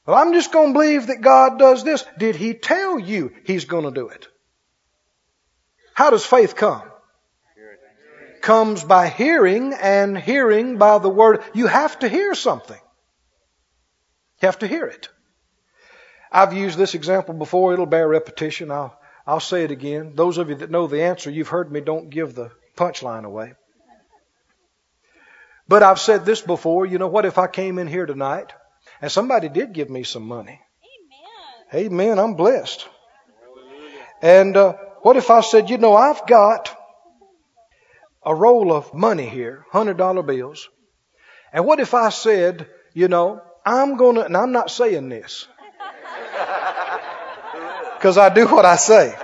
[0.05, 2.05] Well, I'm just going to believe that God does this.
[2.17, 4.27] Did He tell you He's going to do it?
[5.95, 6.83] How does faith come?
[8.41, 11.41] Comes by hearing and hearing by the word.
[11.53, 12.79] You have to hear something.
[14.41, 15.09] You have to hear it.
[16.31, 17.73] I've used this example before.
[17.73, 18.71] It'll bear repetition.
[18.71, 20.11] I'll, I'll say it again.
[20.15, 21.79] Those of you that know the answer, you've heard me.
[21.79, 23.53] Don't give the punchline away.
[25.67, 26.85] But I've said this before.
[26.85, 27.25] You know what?
[27.25, 28.51] If I came in here tonight
[29.01, 30.59] and somebody did give me some money.
[31.73, 31.85] Amen.
[31.85, 32.19] Amen.
[32.19, 32.85] I'm blessed.
[34.21, 34.73] And uh,
[35.05, 36.75] what if I said, you know, I've got
[38.25, 40.67] a roll of money here, hundred dollar bills.
[41.53, 45.47] And what if I said, you know, I'm gonna, and I'm not saying this,
[47.97, 49.15] because I do what I say.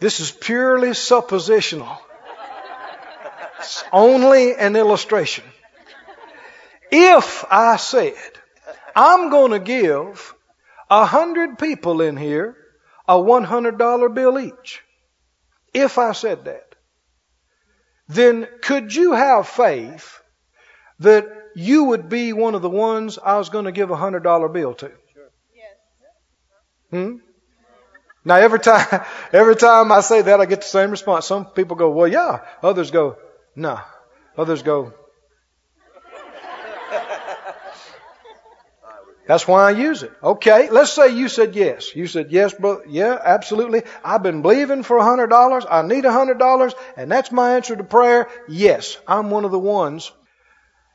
[0.00, 1.98] This is purely suppositional.
[3.58, 5.44] It's only an illustration.
[6.90, 8.14] If I said,
[8.96, 10.34] I'm to give
[10.88, 12.56] a hundred people in here
[13.06, 14.82] a $100 bill each,
[15.72, 16.74] if I said that,
[18.08, 20.20] then could you have faith
[21.00, 24.52] that you would be one of the ones I was going to give a $100
[24.52, 24.90] bill to?
[26.90, 27.16] Hmm?
[28.24, 31.26] Now every time, every time I say that, I get the same response.
[31.26, 32.40] Some people go, well, yeah.
[32.62, 33.16] Others go,
[33.56, 33.80] no.
[34.36, 34.94] Others go,
[39.26, 40.12] That's why I use it.
[40.22, 41.96] Okay, let's say you said yes.
[41.96, 43.82] You said yes, but Yeah, absolutely.
[44.04, 45.64] I've been believing for a hundred dollars.
[45.68, 48.28] I need a hundred dollars, and that's my answer to prayer.
[48.48, 50.12] Yes, I'm one of the ones.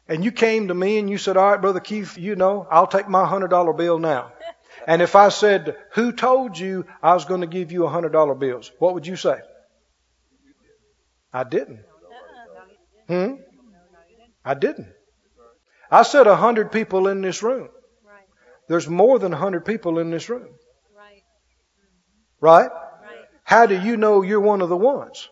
[0.08, 2.88] And you came to me and you said, "All right, brother Keith, you know, I'll
[2.88, 4.32] take my hundred dollar bill now."
[4.88, 8.14] And if I said, "Who told you I was going to give you a hundred
[8.14, 9.38] dollar bills?" What would you say?
[11.34, 11.82] I didn't.
[13.08, 13.34] Hmm.
[14.46, 14.88] I didn't.
[15.92, 17.70] I said a hundred people in this room.
[18.70, 20.48] There's more than 100 people in this room.
[22.40, 22.70] Right.
[22.70, 22.70] Right?
[23.44, 25.28] How do you know you're one of the ones?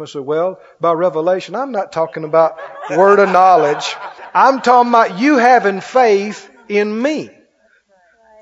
[0.00, 1.54] I say, well, by revelation.
[1.54, 2.58] I'm not talking about
[2.90, 3.94] word of knowledge.
[4.32, 7.30] I'm talking about you having faith in me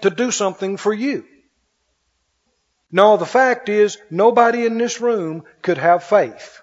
[0.03, 1.25] to do something for you.
[2.93, 6.61] No, the fact is, nobody in this room could have faith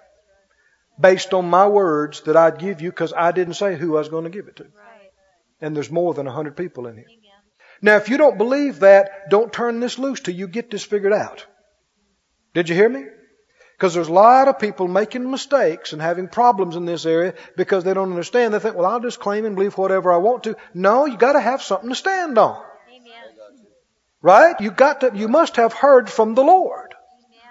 [0.98, 4.08] based on my words that I'd give you because I didn't say who I was
[4.08, 4.66] going to give it to.
[5.60, 7.06] And there's more than a hundred people in here.
[7.84, 11.12] Now, if you don't believe that, don't turn this loose till you get this figured
[11.12, 11.44] out.
[12.54, 13.04] Did you hear me?
[13.76, 17.84] Because there's a lot of people making mistakes and having problems in this area because
[17.84, 18.54] they don't understand.
[18.54, 20.56] They think, well, I'll just claim and believe whatever I want to.
[20.72, 22.64] No, you gotta have something to stand on.
[22.88, 23.12] Amen.
[24.22, 24.58] Right?
[24.62, 26.94] You got to, you must have heard from the Lord.
[27.26, 27.50] Amen.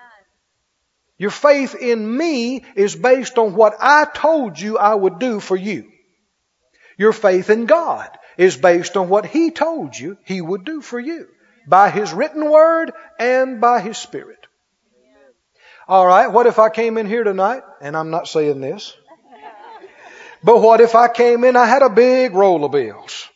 [1.19, 5.55] Your faith in me is based on what I told you I would do for
[5.55, 5.91] you.
[6.97, 10.99] Your faith in God is based on what He told you He would do for
[10.99, 11.27] you
[11.67, 14.47] by His written word and by His Spirit.
[15.87, 18.95] All right, what if I came in here tonight, and I'm not saying this,
[20.41, 23.27] but what if I came in, I had a big roll of bills,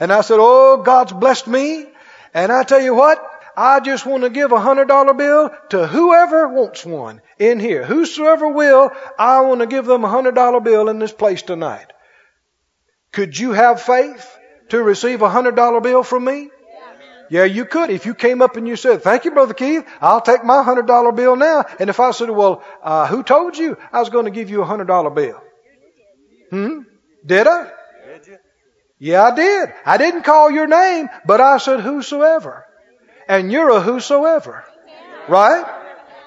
[0.00, 1.86] and I said, oh, God's blessed me,
[2.32, 3.22] and I tell you what,
[3.56, 7.84] I just want to give a hundred dollar bill to whoever wants one in here.
[7.84, 11.90] Whosoever will, I want to give them a hundred dollar bill in this place tonight.
[13.16, 14.30] Could you have faith
[14.68, 16.50] to receive a hundred dollar bill from me?
[17.30, 17.88] Yeah, you could.
[17.88, 20.86] If you came up and you said, thank you, Brother Keith, I'll take my hundred
[20.86, 21.64] dollar bill now.
[21.80, 24.60] And if I said, well, uh, who told you I was going to give you
[24.60, 25.42] a hundred dollar bill?
[26.50, 26.80] Hmm?
[27.24, 27.72] Did I?
[28.98, 29.72] Yeah, I did.
[29.86, 32.66] I didn't call your name, but I said whosoever.
[33.28, 34.62] And you're a whosoever.
[35.26, 35.64] Right?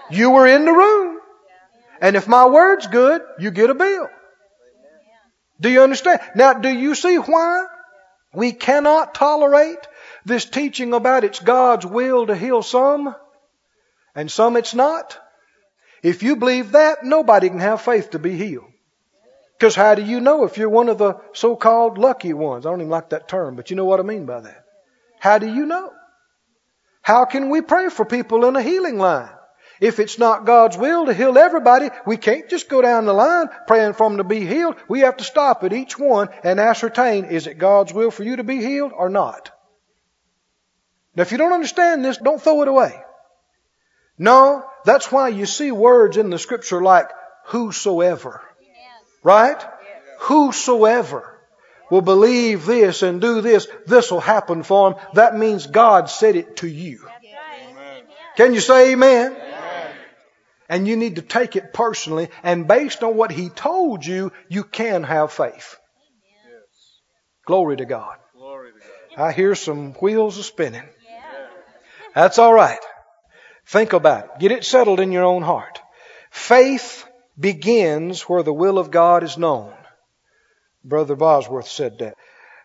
[0.10, 1.20] You were in the room.
[2.02, 4.10] And if my word's good, you get a bill.
[5.62, 6.22] Do you understand?
[6.36, 7.66] Now, do you see why
[8.34, 9.88] we cannot tolerate
[10.26, 13.16] this teaching about it's God's will to heal some
[14.16, 15.20] and some it's not?
[16.02, 18.72] If you believe that, nobody can have faith to be healed.
[19.58, 22.66] Because how do you know if you're one of the so-called lucky ones?
[22.66, 24.64] I don't even like that term, but you know what I mean by that.
[25.20, 25.92] How do you know?
[27.02, 29.30] How can we pray for people in a healing line?
[29.80, 33.48] If it's not God's will to heal everybody, we can't just go down the line
[33.68, 34.76] praying for them to be healed.
[34.90, 38.36] We have to stop at each one and ascertain, is it God's will for you
[38.38, 39.52] to be healed or not?
[41.16, 43.00] Now, if you don't understand this, don't throw it away.
[44.18, 47.10] No, that's why you see words in the scripture like
[47.46, 48.42] whosoever.
[49.24, 49.62] Right?
[50.20, 51.40] Whosoever
[51.90, 55.00] will believe this and do this, this will happen for them.
[55.14, 57.08] That means God said it to you.
[58.36, 59.36] Can you say amen?
[60.70, 62.30] And you need to take it personally.
[62.44, 65.76] And based on what He told you, you can have faith.
[66.46, 67.00] Yes.
[67.46, 68.18] Glory to God.
[68.38, 68.80] Glory to
[69.18, 69.24] God.
[69.24, 70.88] I hear some wheels are spinning.
[71.06, 71.48] Yeah.
[72.14, 72.80] That's all right.
[73.66, 74.32] Think about it.
[74.40, 75.82] Get it settled in your own heart.
[76.30, 77.06] Faith
[77.38, 79.74] begins where the will of God is known.
[80.84, 82.16] Brother Bosworth said that.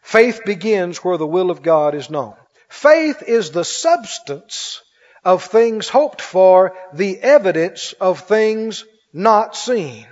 [0.03, 2.35] Faith begins where the will of God is known.
[2.69, 4.83] Faith is the substance
[5.25, 10.07] of things hoped for, the evidence of things not seen.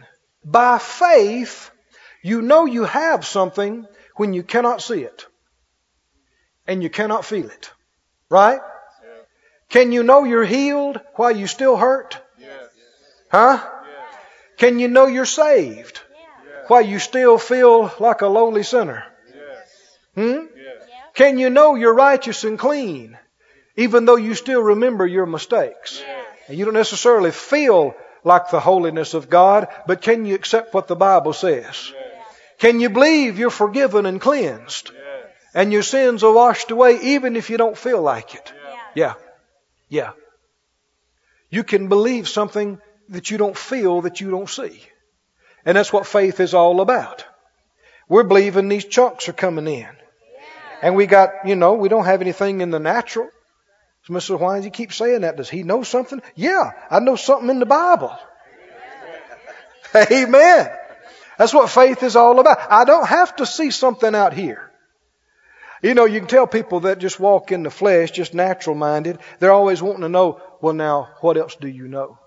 [0.45, 1.71] By faith,
[2.23, 3.87] you know you have something
[4.17, 5.27] when you cannot see it
[6.67, 7.71] and you cannot feel it.
[8.29, 8.61] Right?
[9.69, 12.19] Can you know you're healed while you still hurt?
[13.31, 13.59] Huh?
[14.59, 16.01] Can you know you're saved
[16.69, 19.05] while you still feel like a lowly sinner?
[20.15, 20.47] Hmm?
[21.15, 23.19] Can you know you're righteous and clean
[23.77, 26.03] even though you still remember your mistakes?
[26.49, 27.95] And you don't necessarily feel
[28.25, 31.93] like the holiness of God, but can you accept what the Bible says?
[32.59, 34.91] Can you believe you're forgiven and cleansed?
[35.55, 38.53] And your sins are washed away even if you don't feel like it?
[38.95, 39.15] Yeah.
[39.89, 40.13] Yeah.
[41.51, 42.79] You can believe something
[43.11, 44.83] that you don't feel that you don't see.
[45.67, 47.25] And that's what faith is all about.
[48.09, 49.89] We're believing these chunks are coming in.
[50.83, 53.29] And we got, you know, we don't have anything in the natural.
[54.05, 54.39] So Mr.
[54.39, 55.37] Why does he keep saying that?
[55.37, 56.23] Does he know something?
[56.35, 58.17] Yeah, I know something in the Bible.
[59.95, 60.71] Amen.
[61.39, 62.59] That's what faith is all about.
[62.71, 64.71] I don't have to see something out here.
[65.83, 69.19] You know, you can tell people that just walk in the flesh, just natural minded,
[69.41, 72.19] they're always wanting to know, well, now, what else do you know?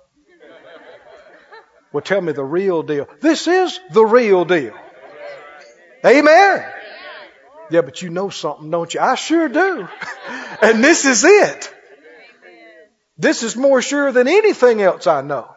[1.93, 3.07] Well, tell me the real deal.
[3.21, 4.73] This is the real deal.
[6.05, 6.65] Amen.
[7.69, 8.99] Yeah, but you know something, don't you?
[8.99, 9.87] I sure do.
[10.61, 11.73] and this is it.
[13.17, 15.49] This is more sure than anything else I know.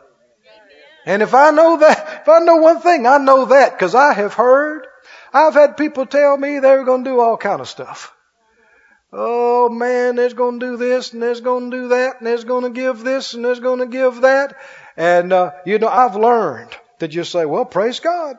[1.04, 4.12] And if I know that, if I know one thing, I know that because I
[4.12, 4.86] have heard,
[5.32, 8.14] I've had people tell me they're going to do all kind of stuff.
[9.12, 12.44] Oh man, they're going to do this and they're going to do that and they're
[12.44, 14.54] going to give this and they're going to give that.
[14.96, 18.36] And, uh, you know, I've learned to just say, well, praise God.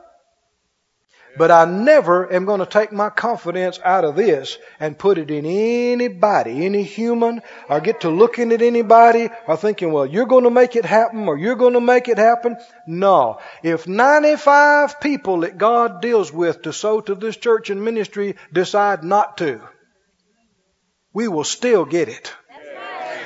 [1.36, 5.30] But I never am going to take my confidence out of this and put it
[5.30, 10.44] in anybody, any human, or get to looking at anybody or thinking, well, you're going
[10.44, 12.56] to make it happen or you're going to make it happen.
[12.86, 13.38] No.
[13.62, 19.04] If 95 people that God deals with to sow to this church and ministry decide
[19.04, 19.60] not to,
[21.12, 22.34] we will still get it.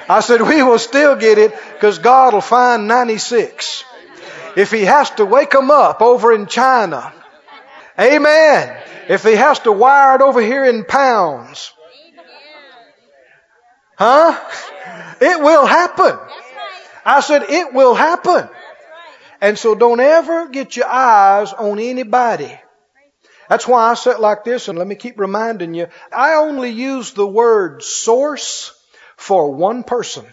[0.09, 3.85] I said, we will still get it because God will find 96.
[4.57, 7.13] If He has to wake them up over in China,
[7.99, 8.83] Amen.
[9.09, 11.73] If he has to wire it over here in pounds.
[13.97, 14.39] Huh?
[15.21, 16.19] It will happen.
[17.05, 18.49] I said, it will happen.
[19.41, 22.59] And so don't ever get your eyes on anybody.
[23.49, 27.13] That's why I sit like this, and let me keep reminding you, I only use
[27.13, 28.73] the word source
[29.17, 30.25] for one person.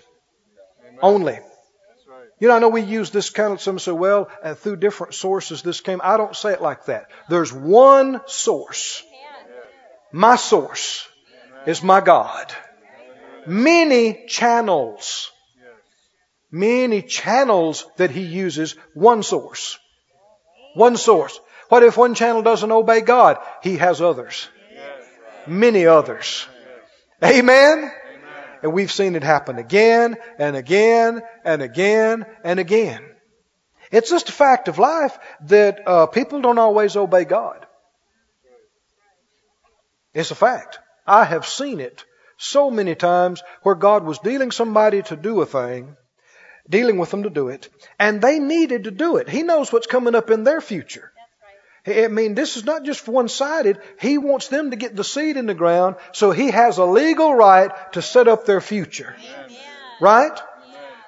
[1.02, 1.40] Only.
[2.42, 5.14] You know, I know we use this kind of, some say, well, and through different
[5.14, 6.02] sources this came.
[6.04, 7.06] I don't say it like that.
[7.30, 9.04] There's one source.
[10.12, 11.08] My source
[11.68, 12.52] is my God.
[13.46, 15.30] Many channels.
[16.50, 19.78] Many channels that he uses, one source.
[20.74, 21.40] One source.
[21.70, 23.38] What if one channel doesn't obey God?
[23.62, 24.50] He has others.
[25.46, 26.48] Many others.
[27.24, 27.92] Amen?
[28.62, 33.04] And we've seen it happen again and again and again and again.
[33.92, 37.66] It's just a fact of life that uh, people don't always obey God.
[40.14, 40.80] It's a fact.
[41.06, 42.06] I have seen it
[42.38, 45.96] so many times where God was dealing somebody to do a thing,
[46.70, 49.30] dealing with them to do it, and they needed to do it.
[49.30, 51.11] He knows what's coming up in their future.
[51.86, 53.80] I mean, this is not just one sided.
[54.00, 57.34] He wants them to get the seed in the ground so he has a legal
[57.34, 59.16] right to set up their future.
[59.20, 59.58] Amen.
[60.00, 60.40] Right?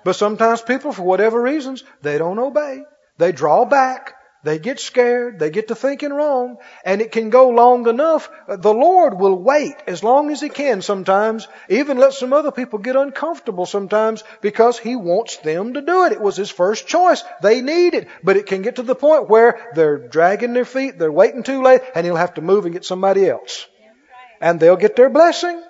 [0.04, 2.84] But sometimes people, for whatever reasons, they don't obey.
[3.18, 4.16] They draw back.
[4.44, 5.40] They get scared.
[5.40, 6.58] They get to thinking wrong.
[6.84, 8.30] And it can go long enough.
[8.46, 12.52] Uh, the Lord will wait as long as He can sometimes, even let some other
[12.52, 16.12] people get uncomfortable sometimes because He wants them to do it.
[16.12, 17.24] It was His first choice.
[17.42, 18.10] They need it.
[18.22, 21.64] But it can get to the point where they're dragging their feet, they're waiting too
[21.64, 23.66] late, and He'll have to move and get somebody else.
[24.42, 25.64] And they'll get their blessing.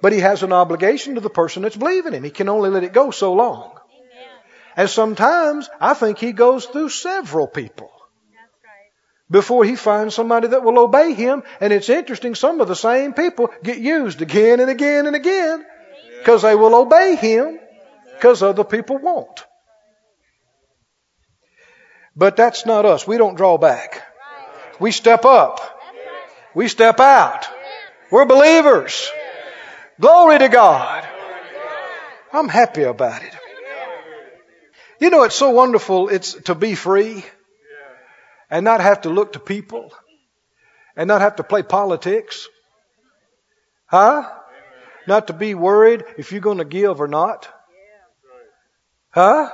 [0.00, 2.24] But He has an obligation to the person that's believing Him.
[2.24, 3.78] He can only let it go so long.
[4.76, 7.92] And sometimes I think He goes through several people
[9.30, 11.42] before he finds somebody that will obey him.
[11.60, 15.64] And it's interesting, some of the same people get used again and again and again
[16.18, 17.58] because they will obey him
[18.14, 19.44] because other people won't.
[22.16, 23.06] But that's not us.
[23.06, 24.02] We don't draw back.
[24.80, 25.60] We step up.
[26.54, 27.46] We step out.
[28.10, 29.10] We're believers.
[30.00, 31.06] Glory to God.
[32.32, 33.32] I'm happy about it.
[35.00, 37.24] You know, it's so wonderful it's to be free
[38.50, 39.92] and not have to look to people
[40.96, 42.48] and not have to play politics.
[43.86, 44.28] Huh?
[45.06, 47.48] Not to be worried if you're going to give or not.
[49.10, 49.50] Huh?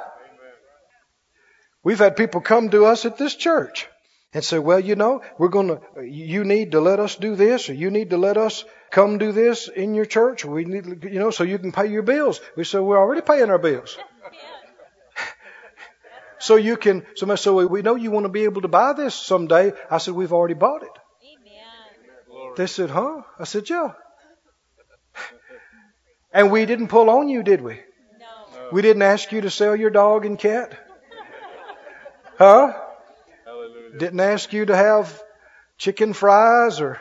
[1.83, 3.87] We've had people come to us at this church
[4.33, 7.69] and say, well, you know, we're going to, you need to let us do this
[7.69, 10.45] or you need to let us come do this in your church.
[10.45, 12.41] We need, you know, so you can pay your bills.
[12.57, 13.97] We said, we're already paying our bills.
[16.39, 18.93] So you can, somebody said, well, we know you want to be able to buy
[18.93, 19.73] this someday.
[19.91, 20.97] I said, we've already bought it.
[21.23, 22.55] Amen.
[22.57, 23.23] They said, huh?
[23.39, 23.93] I said, yeah.
[26.33, 27.75] and we didn't pull on you, did we?
[28.19, 28.69] No.
[28.73, 30.79] We didn't ask you to sell your dog and cat.
[32.37, 32.75] Huh?
[33.45, 33.97] Hallelujah.
[33.97, 35.23] Didn't ask you to have
[35.79, 37.01] chicken fries or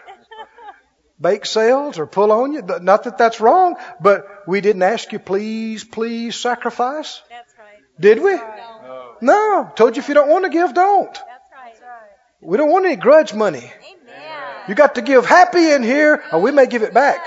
[1.19, 2.61] bake sales or pull on you.
[2.61, 7.19] Not that that's wrong, but we didn't ask you, please, please sacrifice.
[7.31, 7.81] That's right.
[7.99, 8.35] Did we?
[8.35, 8.72] No.
[9.23, 9.71] No.
[9.75, 11.13] Told you if you don't want to give, don't.
[11.13, 11.21] That's
[11.51, 11.73] right.
[12.41, 13.59] We don't want any grudge money.
[13.59, 13.73] Amen.
[14.67, 17.25] You got to give happy in here, or we may give it back.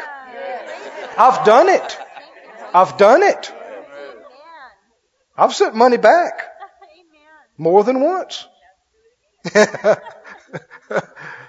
[1.18, 1.98] I've done it.
[2.74, 3.52] I've done it.
[5.36, 6.52] I've sent money back.
[7.58, 8.46] More than once.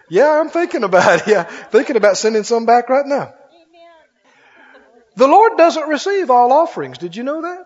[0.10, 1.28] yeah, I'm thinking about it.
[1.28, 3.34] Yeah, thinking about sending some back right now.
[5.16, 7.00] The Lord doesn't receive all offerings.
[7.00, 7.66] Did you know that?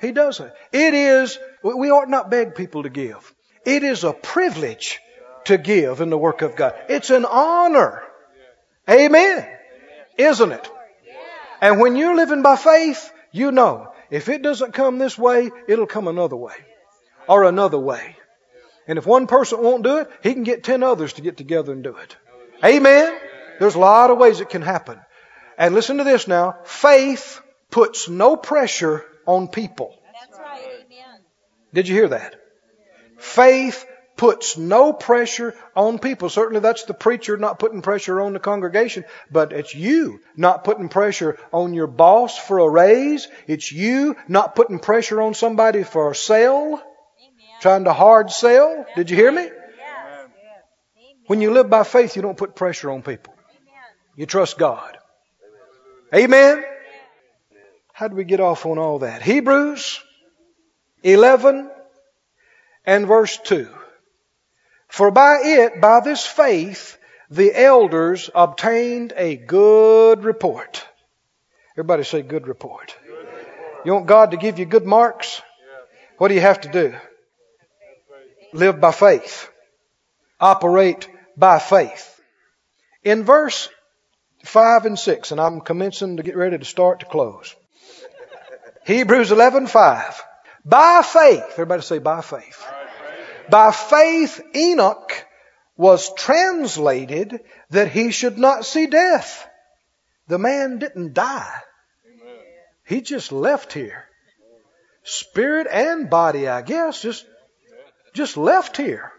[0.00, 0.52] He doesn't.
[0.72, 3.34] It is, we ought not beg people to give.
[3.64, 5.00] It is a privilege
[5.44, 6.74] to give in the work of God.
[6.88, 8.02] It's an honor.
[8.88, 9.46] Amen.
[10.16, 10.70] Isn't it?
[11.60, 15.86] And when you're living by faith, you know, if it doesn't come this way, it'll
[15.86, 16.54] come another way
[17.28, 18.16] or another way.
[18.88, 21.72] And if one person won't do it, he can get ten others to get together
[21.72, 22.16] and do it.
[22.64, 23.16] Amen.
[23.58, 24.98] There's a lot of ways it can happen.
[25.58, 26.56] And listen to this now.
[26.64, 27.40] Faith
[27.70, 29.96] puts no pressure on people.
[30.38, 30.86] Right.
[31.72, 32.34] Did you hear that?
[33.18, 36.28] Faith puts no pressure on people.
[36.28, 40.88] Certainly that's the preacher not putting pressure on the congregation, but it's you not putting
[40.88, 43.28] pressure on your boss for a raise.
[43.46, 46.82] It's you not putting pressure on somebody for a sale.
[47.60, 48.86] Trying to hard sell?
[48.96, 49.48] Did you hear me?
[51.26, 53.34] When you live by faith, you don't put pressure on people.
[54.16, 54.98] You trust God.
[56.12, 56.64] Amen?
[58.00, 59.20] How do we get off on all that?
[59.20, 60.00] Hebrews
[61.02, 61.70] 11
[62.86, 63.68] and verse 2.
[64.88, 66.96] For by it, by this faith,
[67.28, 70.82] the elders obtained a good report.
[71.74, 72.96] Everybody say good report.
[73.84, 75.42] You want God to give you good marks?
[76.16, 76.94] What do you have to do?
[78.54, 79.50] live by faith,
[80.40, 82.18] operate by faith.
[83.04, 83.68] In verse
[84.44, 87.54] 5 and 6, and I'm commencing to get ready to start to close.
[88.84, 90.22] Hebrews 11:5.
[90.64, 92.64] By faith, everybody say by faith.
[93.48, 95.26] By faith, Enoch
[95.76, 99.46] was translated that he should not see death.
[100.28, 101.62] The man didn't die.
[102.86, 104.04] He just left here.
[105.02, 107.24] Spirit and body, I guess, just
[108.12, 109.12] just left here.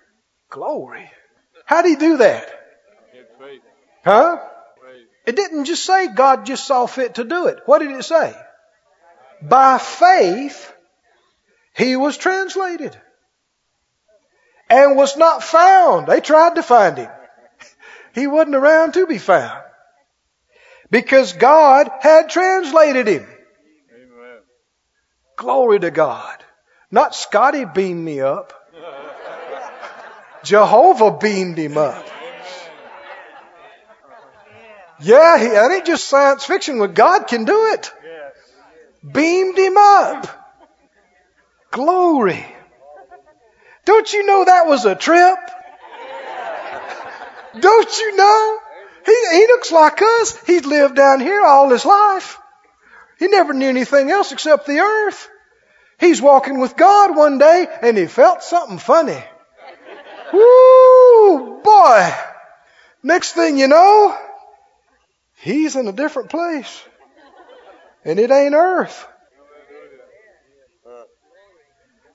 [0.49, 1.09] Glory.
[1.65, 2.49] How did he do that?
[4.03, 4.37] Huh?
[5.25, 7.59] It didn't just say God just saw fit to do it.
[7.65, 8.35] What did it say?
[9.41, 10.71] By faith,
[11.75, 12.95] he was translated
[14.69, 16.07] and was not found.
[16.07, 17.09] They tried to find him.
[18.13, 19.63] He wasn't around to be found
[20.89, 23.23] because God had translated him.
[23.23, 24.39] Amen.
[25.37, 26.43] Glory to God.
[26.91, 28.53] Not Scotty beamed me up.
[30.43, 32.05] Jehovah beamed him up.
[34.99, 36.79] Yeah, he, that ain't just science fiction.
[36.79, 37.91] When God can do it.
[39.09, 40.27] Beamed him up.
[41.71, 42.45] Glory.
[43.85, 45.37] Don't you know that was a trip?
[47.59, 48.59] Don't you know?
[49.05, 50.37] He, he looks like us.
[50.45, 52.37] He's lived down here all his life.
[53.17, 55.29] He never knew anything else except the earth.
[55.99, 59.23] He's walking with God one day and he felt something funny.
[60.33, 62.13] Woo, boy.
[63.03, 64.17] Next thing you know,
[65.37, 66.83] he's in a different place.
[68.03, 69.07] And it ain't earth.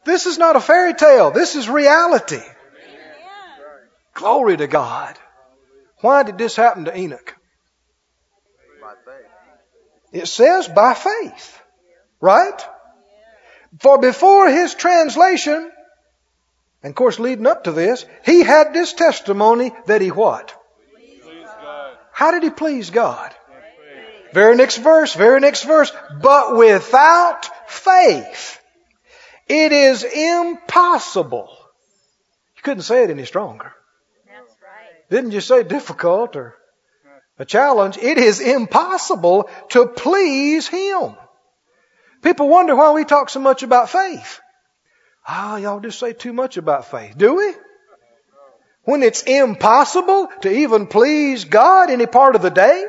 [0.04, 1.30] This is not a fairy tale.
[1.30, 2.42] This is reality.
[4.14, 5.18] Glory to God.
[6.00, 7.34] Why did this happen to Enoch?
[10.12, 11.60] It says by faith.
[12.20, 12.60] Right?
[13.80, 15.70] For before his translation,
[16.82, 20.54] and of course, leading up to this, he had this testimony that he what?
[22.12, 23.34] How did he please God?
[24.36, 25.90] Very next verse, very next verse.
[26.20, 28.60] But without faith,
[29.48, 31.48] It is impossible.
[32.56, 33.72] You couldn't say it any stronger.
[34.26, 35.08] That's right.
[35.08, 36.54] Didn't you say difficult or
[37.38, 37.96] a challenge?
[37.96, 41.16] It is impossible to please Him.
[42.20, 44.40] People wonder why we talk so much about faith.
[45.26, 47.16] Ah, oh, y'all just say too much about faith.
[47.16, 47.54] Do we?
[48.82, 52.84] When it's impossible to even please God any part of the day?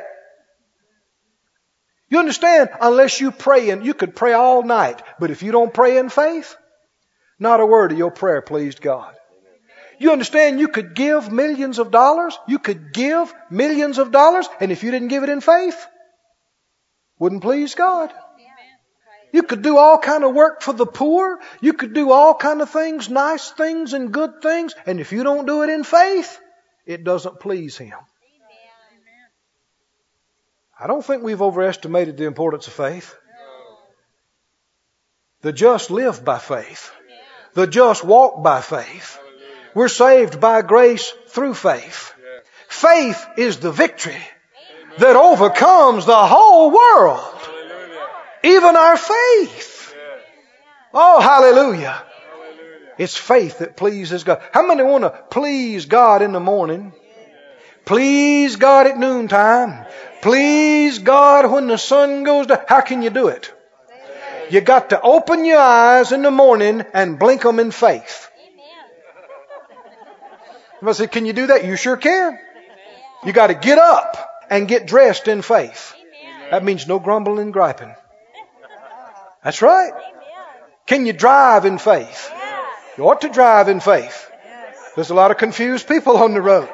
[2.10, 2.70] You understand?
[2.80, 6.08] Unless you pray and you could pray all night, but if you don't pray in
[6.08, 6.56] faith,
[7.38, 9.14] not a word of your prayer pleased God.
[9.98, 12.38] You understand you could give millions of dollars?
[12.46, 15.86] You could give millions of dollars, and if you didn't give it in faith,
[17.18, 18.12] wouldn't please God.
[19.32, 21.38] You could do all kind of work for the poor.
[21.60, 24.74] You could do all kind of things, nice things and good things.
[24.86, 26.40] And if you don't do it in faith,
[26.86, 27.98] it doesn't please Him.
[30.80, 33.14] I don't think we've overestimated the importance of faith.
[35.40, 36.92] The just live by faith.
[37.54, 39.18] The just walk by faith.
[39.74, 42.14] We're saved by grace through faith.
[42.68, 44.22] Faith is the victory
[44.98, 47.34] that overcomes the whole world.
[48.44, 49.94] Even our faith.
[50.94, 52.02] Oh, hallelujah.
[52.98, 54.42] It's faith that pleases God.
[54.52, 56.92] How many want to please God in the morning?
[57.84, 59.86] Please God at noontime.
[60.20, 62.60] Please God when the sun goes down.
[62.68, 63.52] How can you do it?
[64.50, 68.30] You got to open your eyes in the morning and blink them in faith.
[70.82, 71.64] I said, can you do that?
[71.64, 72.38] You sure can.
[73.24, 74.16] You got to get up
[74.48, 75.94] and get dressed in faith.
[76.50, 77.94] That means no grumbling and griping.
[79.44, 79.92] That's right.
[80.86, 82.30] Can you drive in faith?
[82.96, 84.30] You ought to drive in faith.
[84.94, 86.68] There's a lot of confused people on the road.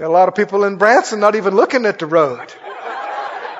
[0.00, 2.40] Got a lot of people in Branson not even looking at the road.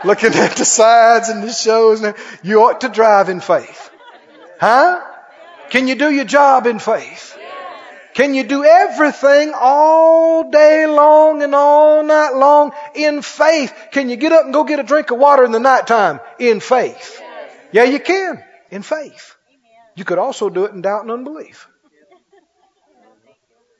[0.07, 2.03] looking at the sides and the shows.
[2.43, 3.91] You ought to drive in faith.
[4.59, 5.03] Huh?
[5.69, 7.37] Can you do your job in faith?
[8.15, 13.75] Can you do everything all day long and all night long in faith?
[13.93, 16.61] Can you get up and go get a drink of water in the nighttime in
[16.61, 17.21] faith?
[17.71, 18.43] Yeah, you can.
[18.71, 19.37] In faith.
[19.95, 21.69] You could also do it in doubt and unbelief.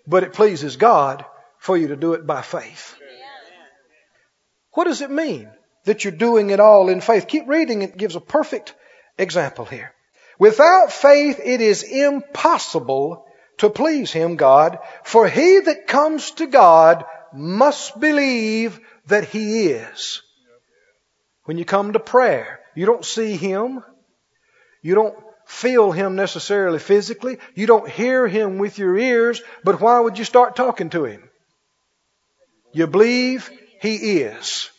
[0.07, 1.25] But it pleases God
[1.61, 2.97] for you to do it by faith.
[4.73, 5.51] What does it mean
[5.85, 7.29] that you're doing it all in faith?
[7.29, 8.75] Keep reading, it gives a perfect
[9.19, 9.93] example here.
[10.39, 13.27] Without faith, it is impossible
[13.59, 17.05] to please Him, God, for he that comes to God
[17.35, 20.23] must believe that He is.
[21.45, 23.85] When you come to prayer, you don't see Him.
[24.83, 27.39] You don't feel Him necessarily physically.
[27.55, 31.30] You don't hear Him with your ears, but why would you start talking to Him?
[32.73, 33.51] You believe
[33.81, 34.71] He is.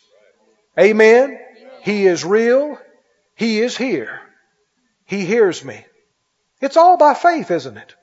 [0.78, 1.38] Amen?
[1.82, 2.78] He is real.
[3.34, 4.20] He is here.
[5.04, 5.84] He hears me.
[6.60, 7.94] It's all by faith, isn't it?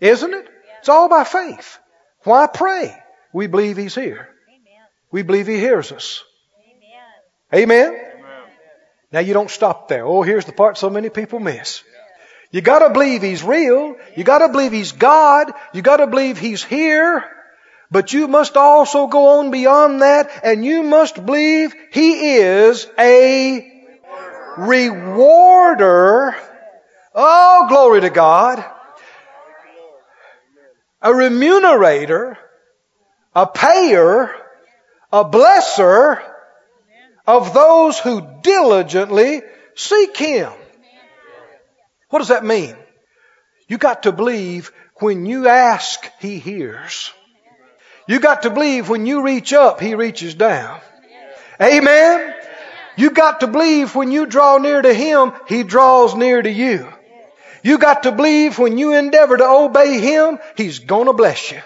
[0.00, 0.48] Isn't it?
[0.80, 1.78] It's all by faith.
[2.24, 2.94] Why pray?
[3.32, 4.28] We believe He's here.
[5.10, 6.24] We believe He hears us.
[7.54, 7.96] Amen?
[9.12, 10.04] Now you don't stop there.
[10.04, 11.82] Oh, here's the part so many people miss.
[12.50, 13.96] You gotta believe He's real.
[14.16, 15.52] You gotta believe He's God.
[15.72, 17.24] You gotta believe He's here.
[17.90, 23.66] But you must also go on beyond that and you must believe He is a
[24.56, 26.36] rewarder.
[27.14, 28.64] Oh, glory to God
[31.02, 32.36] a remunerator,
[33.34, 34.34] a payer,
[35.12, 36.22] a blesser
[37.26, 39.42] of those who diligently
[39.74, 40.52] seek Him.
[42.10, 42.76] What does that mean?
[43.68, 47.12] You got to believe when you ask, He hears.
[48.10, 50.80] You got to believe when you reach up, He reaches down.
[51.62, 52.34] Amen?
[52.96, 56.92] You got to believe when you draw near to Him, He draws near to you.
[57.62, 61.60] You got to believe when you endeavor to obey Him, He's gonna bless you.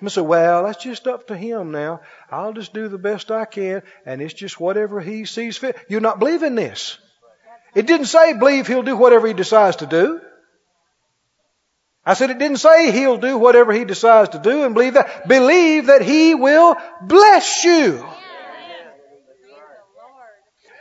[0.00, 2.00] You say, well, that's just up to Him now.
[2.30, 5.76] I'll just do the best I can, and it's just whatever He sees fit.
[5.86, 6.96] You're not believing this.
[7.74, 10.22] It didn't say believe He'll do whatever He decides to do.
[12.04, 15.28] I said it didn't say He'll do whatever He decides to do and believe that.
[15.28, 18.04] Believe that He will bless you.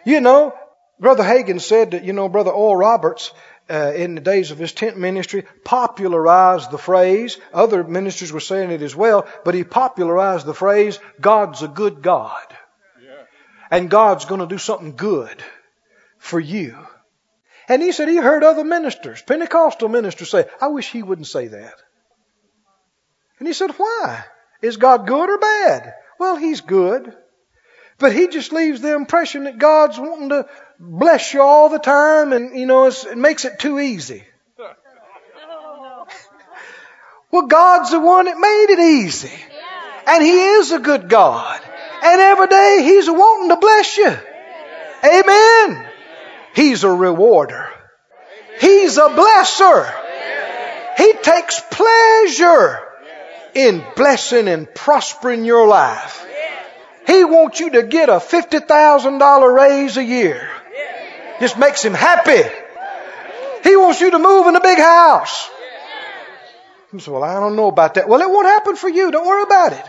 [0.03, 0.55] You know,
[0.99, 3.31] Brother Hagin said that, you know, Brother Oral Roberts,
[3.69, 7.37] uh, in the days of his tent ministry, popularized the phrase.
[7.53, 12.01] Other ministers were saying it as well, but he popularized the phrase, God's a good
[12.01, 12.45] God.
[13.69, 15.41] And God's going to do something good
[16.17, 16.75] for you.
[17.71, 21.47] And he said he heard other ministers, Pentecostal ministers say, I wish he wouldn't say
[21.47, 21.75] that.
[23.39, 24.25] And he said, why?
[24.61, 25.93] Is God good or bad?
[26.19, 27.15] Well, he's good.
[27.97, 30.49] But he just leaves the impression that God's wanting to
[30.81, 34.25] bless you all the time, and you know it makes it too easy.
[37.31, 39.31] Well, God's the one that made it easy.
[40.07, 41.61] And He is a good God.
[42.03, 44.17] And every day He's wanting to bless you.
[45.05, 45.90] Amen.
[46.53, 47.69] He's a rewarder.
[48.59, 49.91] He's a blesser.
[50.97, 52.79] He takes pleasure
[53.53, 56.25] in blessing and prospering your life.
[57.07, 60.49] He wants you to get a $50,000 raise a year.
[61.39, 62.43] Just makes him happy.
[63.63, 65.49] He wants you to move in a big house.
[66.93, 68.07] You say, well, I don't know about that.
[68.07, 69.11] Well, it won't happen for you.
[69.11, 69.85] Don't worry about it.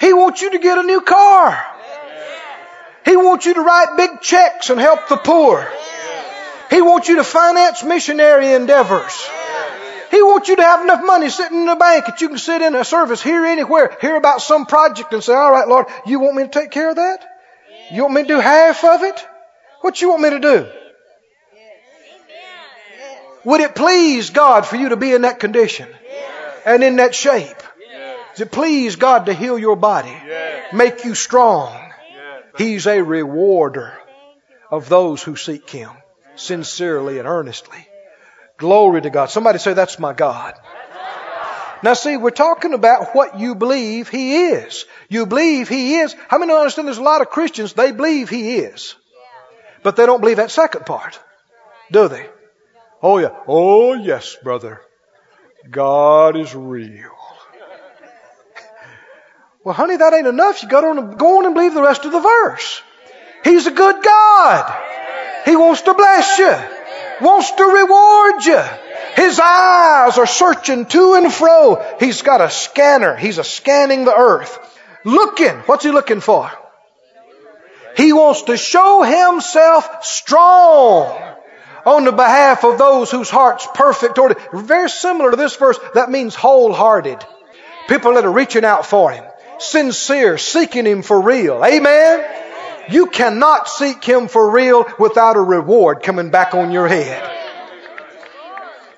[0.00, 1.64] He wants you to get a new car.
[3.04, 5.68] He wants you to write big checks and help the poor.
[6.70, 9.28] He wants you to finance missionary endeavors.
[10.10, 12.60] He wants you to have enough money sitting in the bank that you can sit
[12.62, 16.20] in a service here anywhere, hear about some project and say, all right, Lord, you
[16.20, 17.24] want me to take care of that?
[17.90, 19.26] You want me to do half of it?
[19.80, 20.68] What you want me to do?
[23.44, 25.88] Would it please God for you to be in that condition
[26.64, 27.56] and in that shape?
[28.32, 30.16] Does it please God to heal your body?
[30.72, 31.81] Make you strong?
[32.56, 33.92] He's a rewarder
[34.70, 35.90] of those who seek Him
[36.36, 37.86] sincerely and earnestly.
[38.58, 39.26] Glory to God.
[39.26, 40.54] Somebody say, That's my God.
[41.82, 44.84] Now see, we're talking about what you believe He is.
[45.08, 46.14] You believe He is.
[46.28, 48.94] How many understand there's a lot of Christians, they believe He is.
[49.82, 51.18] But they don't believe that second part.
[51.90, 52.28] Do they?
[53.02, 53.36] Oh yeah.
[53.48, 54.80] Oh yes, brother.
[55.68, 57.10] God is real.
[59.64, 60.62] Well, honey, that ain't enough.
[60.62, 62.82] You got to go on and believe the rest of the verse.
[63.44, 64.82] He's a good God.
[65.44, 66.54] He wants to bless you.
[67.20, 68.62] Wants to reward you.
[69.14, 71.84] His eyes are searching to and fro.
[72.00, 73.16] He's got a scanner.
[73.16, 74.58] He's a scanning the earth.
[75.04, 75.54] Looking.
[75.66, 76.50] What's he looking for?
[77.96, 81.18] He wants to show himself strong
[81.84, 84.36] on the behalf of those whose hearts perfect toward.
[84.52, 87.24] Very similar to this verse, that means wholehearted.
[87.88, 89.24] People that are reaching out for him.
[89.62, 91.64] Sincere, seeking him for real.
[91.64, 92.24] Amen?
[92.90, 97.28] You cannot seek him for real without a reward coming back on your head.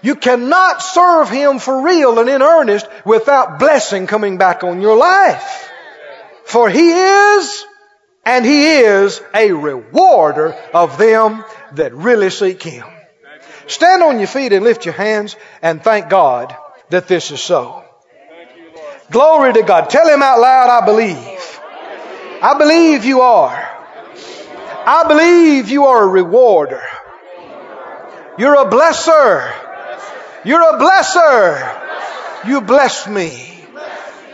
[0.02, 4.96] You cannot serve him for real and in earnest without blessing coming back on your
[4.96, 5.70] life.
[6.44, 7.64] For he is
[8.26, 12.86] and he is a rewarder of them that really seek him.
[13.66, 16.54] Stand on your feet and lift your hands and thank God
[16.90, 17.84] that this is so.
[19.14, 19.88] Glory to God.
[19.88, 21.60] Tell him out loud, I believe.
[22.42, 23.70] I believe you are.
[24.86, 26.82] I believe you are a rewarder.
[28.36, 29.50] You're a blesser.
[30.44, 32.46] You're a blesser.
[32.46, 33.64] You bless me.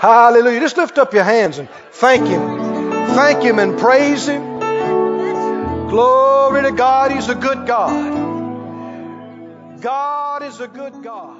[0.00, 0.58] Hallelujah.
[0.58, 2.70] Just lift up your hands and thank him.
[3.14, 4.60] Thank Him and praise Him.
[5.88, 7.10] Glory to God.
[7.10, 7.90] He's a good God.
[9.80, 11.39] God is a good God.